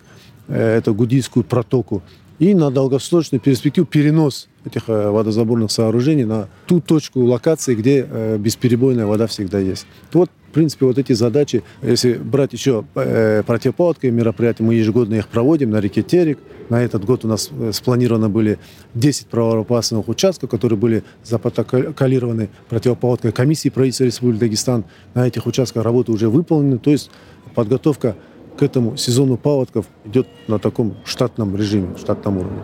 э, 0.48 0.78
эту 0.78 0.94
Гудийскую 0.94 1.44
протоку. 1.44 2.04
И 2.38 2.54
на 2.54 2.70
долгосрочную 2.70 3.40
перспективу 3.40 3.88
перенос 3.88 4.50
этих 4.66 4.90
э, 4.90 5.10
водозаборных 5.10 5.72
сооружений 5.72 6.26
на 6.26 6.50
ту 6.68 6.82
точку 6.82 7.22
локации, 7.22 7.76
где 7.76 8.06
э, 8.10 8.38
бесперебойная 8.38 9.06
вода 9.06 9.28
всегда 9.28 9.60
есть. 9.60 9.88
Вот, 10.12 10.30
в 10.50 10.52
принципе, 10.52 10.86
вот 10.86 10.98
эти 10.98 11.14
задачи, 11.14 11.64
если 11.82 12.14
брать 12.14 12.54
еще 12.54 12.86
противопаводковые 12.94 14.12
мероприятия, 14.12 14.64
мы 14.64 14.76
ежегодно 14.76 15.16
их 15.16 15.28
проводим 15.28 15.72
на 15.72 15.82
реке 15.82 16.02
Терек. 16.02 16.40
На 16.70 16.82
этот 16.82 17.04
год 17.04 17.26
у 17.26 17.28
нас 17.28 17.50
спланировано 17.74 18.30
были 18.30 18.58
10 18.94 19.28
правоопасных 19.28 20.08
участков, 20.08 20.50
которые 20.50 20.80
были 20.80 21.04
запротоколированы 21.26 22.50
противопаводковой 22.70 23.34
комиссией 23.34 23.74
правительства 23.74 24.06
Республики 24.06 24.40
Дагестан. 24.40 24.86
На 25.14 25.28
этих 25.28 25.46
участках 25.46 25.84
работы 25.84 26.14
уже 26.14 26.30
выполнены, 26.30 26.78
то 26.78 26.90
есть 26.90 27.12
подготовка 27.54 28.16
к 28.58 28.64
этому 28.64 28.98
сезону 28.98 29.38
паводков 29.38 29.86
идет 30.06 30.28
на 30.48 30.60
таком 30.60 30.96
штатном 31.06 31.56
режиме, 31.56 31.98
штатном 31.98 32.38
уровне. 32.38 32.60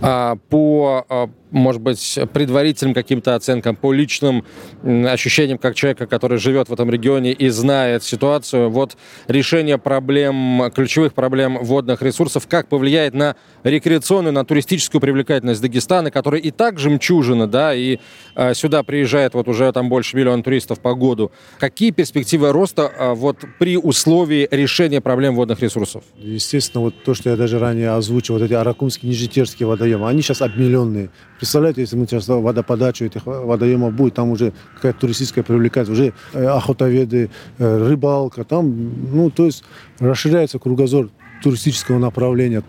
А, 0.00 0.36
по 0.48 1.04
а, 1.08 1.28
может 1.52 1.80
быть, 1.82 2.18
предварительным 2.32 2.94
каким-то 2.94 3.34
оценкам, 3.34 3.76
по 3.76 3.92
личным 3.92 4.44
ощущениям 4.82 5.58
как 5.58 5.74
человека, 5.74 6.06
который 6.06 6.38
живет 6.38 6.68
в 6.68 6.72
этом 6.72 6.90
регионе 6.90 7.32
и 7.32 7.48
знает 7.50 8.02
ситуацию, 8.02 8.70
вот 8.70 8.96
решение 9.28 9.78
проблем, 9.78 10.70
ключевых 10.74 11.14
проблем 11.14 11.58
водных 11.62 12.02
ресурсов, 12.02 12.46
как 12.48 12.68
повлияет 12.68 13.14
на 13.14 13.36
рекреационную, 13.62 14.32
на 14.32 14.44
туристическую 14.44 15.00
привлекательность 15.00 15.60
Дагестана, 15.60 16.10
который 16.10 16.40
и 16.40 16.50
так 16.50 16.78
жемчужина, 16.78 17.46
да, 17.46 17.74
и 17.74 17.98
э, 18.34 18.54
сюда 18.54 18.82
приезжает 18.82 19.34
вот 19.34 19.48
уже 19.48 19.70
там 19.72 19.88
больше 19.88 20.16
миллиона 20.16 20.42
туристов 20.42 20.80
по 20.80 20.94
году. 20.94 21.30
Какие 21.58 21.90
перспективы 21.90 22.50
роста 22.52 22.90
э, 22.96 23.12
вот 23.12 23.38
при 23.58 23.76
условии 23.76 24.48
решения 24.50 25.00
проблем 25.00 25.36
водных 25.36 25.60
ресурсов? 25.60 26.02
Естественно, 26.16 26.82
вот 26.82 27.04
то, 27.04 27.14
что 27.14 27.30
я 27.30 27.36
даже 27.36 27.58
ранее 27.58 27.90
озвучил, 27.90 28.34
вот 28.34 28.42
эти 28.42 28.54
аракумские, 28.54 29.10
нижетерские 29.10 29.66
водоемы, 29.66 30.08
они 30.08 30.22
сейчас 30.22 30.40
обмиллионные. 30.40 31.10
Представляете, 31.42 31.80
если 31.80 31.96
мы 31.96 32.06
сейчас 32.06 32.28
водоподачу 32.28 33.04
этих 33.04 33.26
водоемов 33.26 33.92
будет, 33.94 34.14
там 34.14 34.30
уже 34.30 34.52
какая-то 34.76 35.00
туристическая 35.00 35.42
привлекательность, 35.42 36.00
уже 36.00 36.12
э, 36.34 36.46
охотоведы, 36.46 37.30
э, 37.58 37.88
рыбалка, 37.88 38.44
там, 38.44 38.92
ну, 39.12 39.28
то 39.28 39.46
есть 39.46 39.64
расширяется 39.98 40.60
кругозор 40.60 41.10
туристического 41.42 41.98
направления 41.98 42.62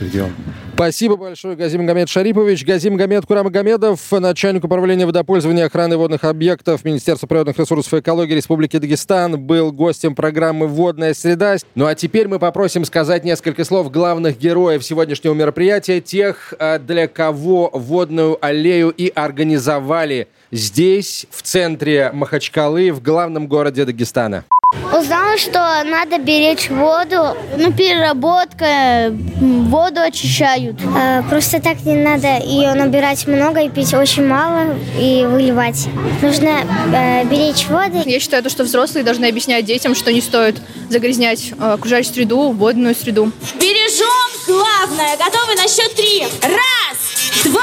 регион. 0.00 0.30
Спасибо 0.74 1.16
большое, 1.16 1.56
Газим 1.56 1.84
Гамед 1.86 2.08
Шарипович. 2.08 2.64
Газим 2.64 2.96
Гамед 2.96 3.26
Курамагомедов, 3.26 4.00
начальник 4.12 4.64
управления 4.64 5.04
водопользования 5.04 5.64
и 5.64 5.66
охраны 5.66 5.96
водных 5.96 6.24
объектов 6.24 6.84
Министерства 6.84 7.26
природных 7.26 7.58
ресурсов 7.58 7.92
и 7.94 7.98
экологии 8.00 8.34
Республики 8.34 8.78
Дагестан, 8.78 9.38
был 9.38 9.72
гостем 9.72 10.14
программы 10.14 10.66
«Водная 10.66 11.12
среда». 11.12 11.56
Ну 11.74 11.86
а 11.86 11.94
теперь 11.94 12.28
мы 12.28 12.38
попросим 12.38 12.84
сказать 12.84 13.24
несколько 13.24 13.64
слов 13.64 13.90
главных 13.90 14.38
героев 14.38 14.82
сегодняшнего 14.84 15.34
мероприятия, 15.34 16.00
тех, 16.00 16.54
э, 16.58 16.78
для 16.78 17.08
кого 17.08 17.70
водную 17.74 18.38
аллею 18.44 18.90
и 18.90 19.12
организовали 19.14 20.28
здесь, 20.50 21.26
в 21.30 21.42
центре 21.42 22.10
Махачкалы, 22.12 22.92
в 22.92 23.02
главном 23.02 23.46
городе 23.46 23.84
Дагестана. 23.84 24.44
Узнала, 24.72 25.36
что 25.36 25.82
надо 25.84 26.18
беречь 26.18 26.70
воду, 26.70 27.36
ну, 27.56 27.72
переработка, 27.72 29.12
воду 29.40 30.00
очищают. 30.00 30.80
А, 30.96 31.22
просто 31.22 31.60
так 31.60 31.82
не 31.84 31.96
надо 31.96 32.38
ее 32.38 32.74
набирать 32.74 33.26
много 33.26 33.62
и 33.62 33.68
пить 33.68 33.92
очень 33.94 34.24
мало 34.28 34.76
и 34.96 35.26
выливать. 35.26 35.88
Нужно 36.22 36.60
э, 36.94 37.24
беречь 37.24 37.66
воду. 37.66 38.00
Я 38.06 38.20
считаю, 38.20 38.48
что 38.48 38.62
взрослые 38.62 39.02
должны 39.02 39.26
объяснять 39.26 39.64
детям, 39.64 39.96
что 39.96 40.12
не 40.12 40.20
стоит 40.20 40.62
загрязнять 40.88 41.50
э, 41.50 41.72
окружающую 41.72 42.14
среду, 42.14 42.52
водную 42.52 42.94
среду. 42.94 43.32
Бережем 43.54 44.06
главное. 44.46 45.16
Готовы 45.16 45.56
на 45.56 45.66
счет 45.66 45.92
три. 45.96 46.22
Раз, 46.42 47.42
два, 47.44 47.60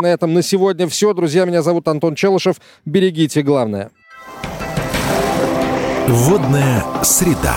На 0.00 0.06
этом 0.06 0.32
на 0.32 0.42
сегодня 0.42 0.88
все. 0.88 1.12
Друзья, 1.12 1.44
меня 1.44 1.60
зовут 1.60 1.86
Антон 1.86 2.14
Челышев. 2.14 2.56
Берегите 2.86 3.42
главное. 3.42 3.90
Водная 6.08 6.82
среда. 7.02 7.54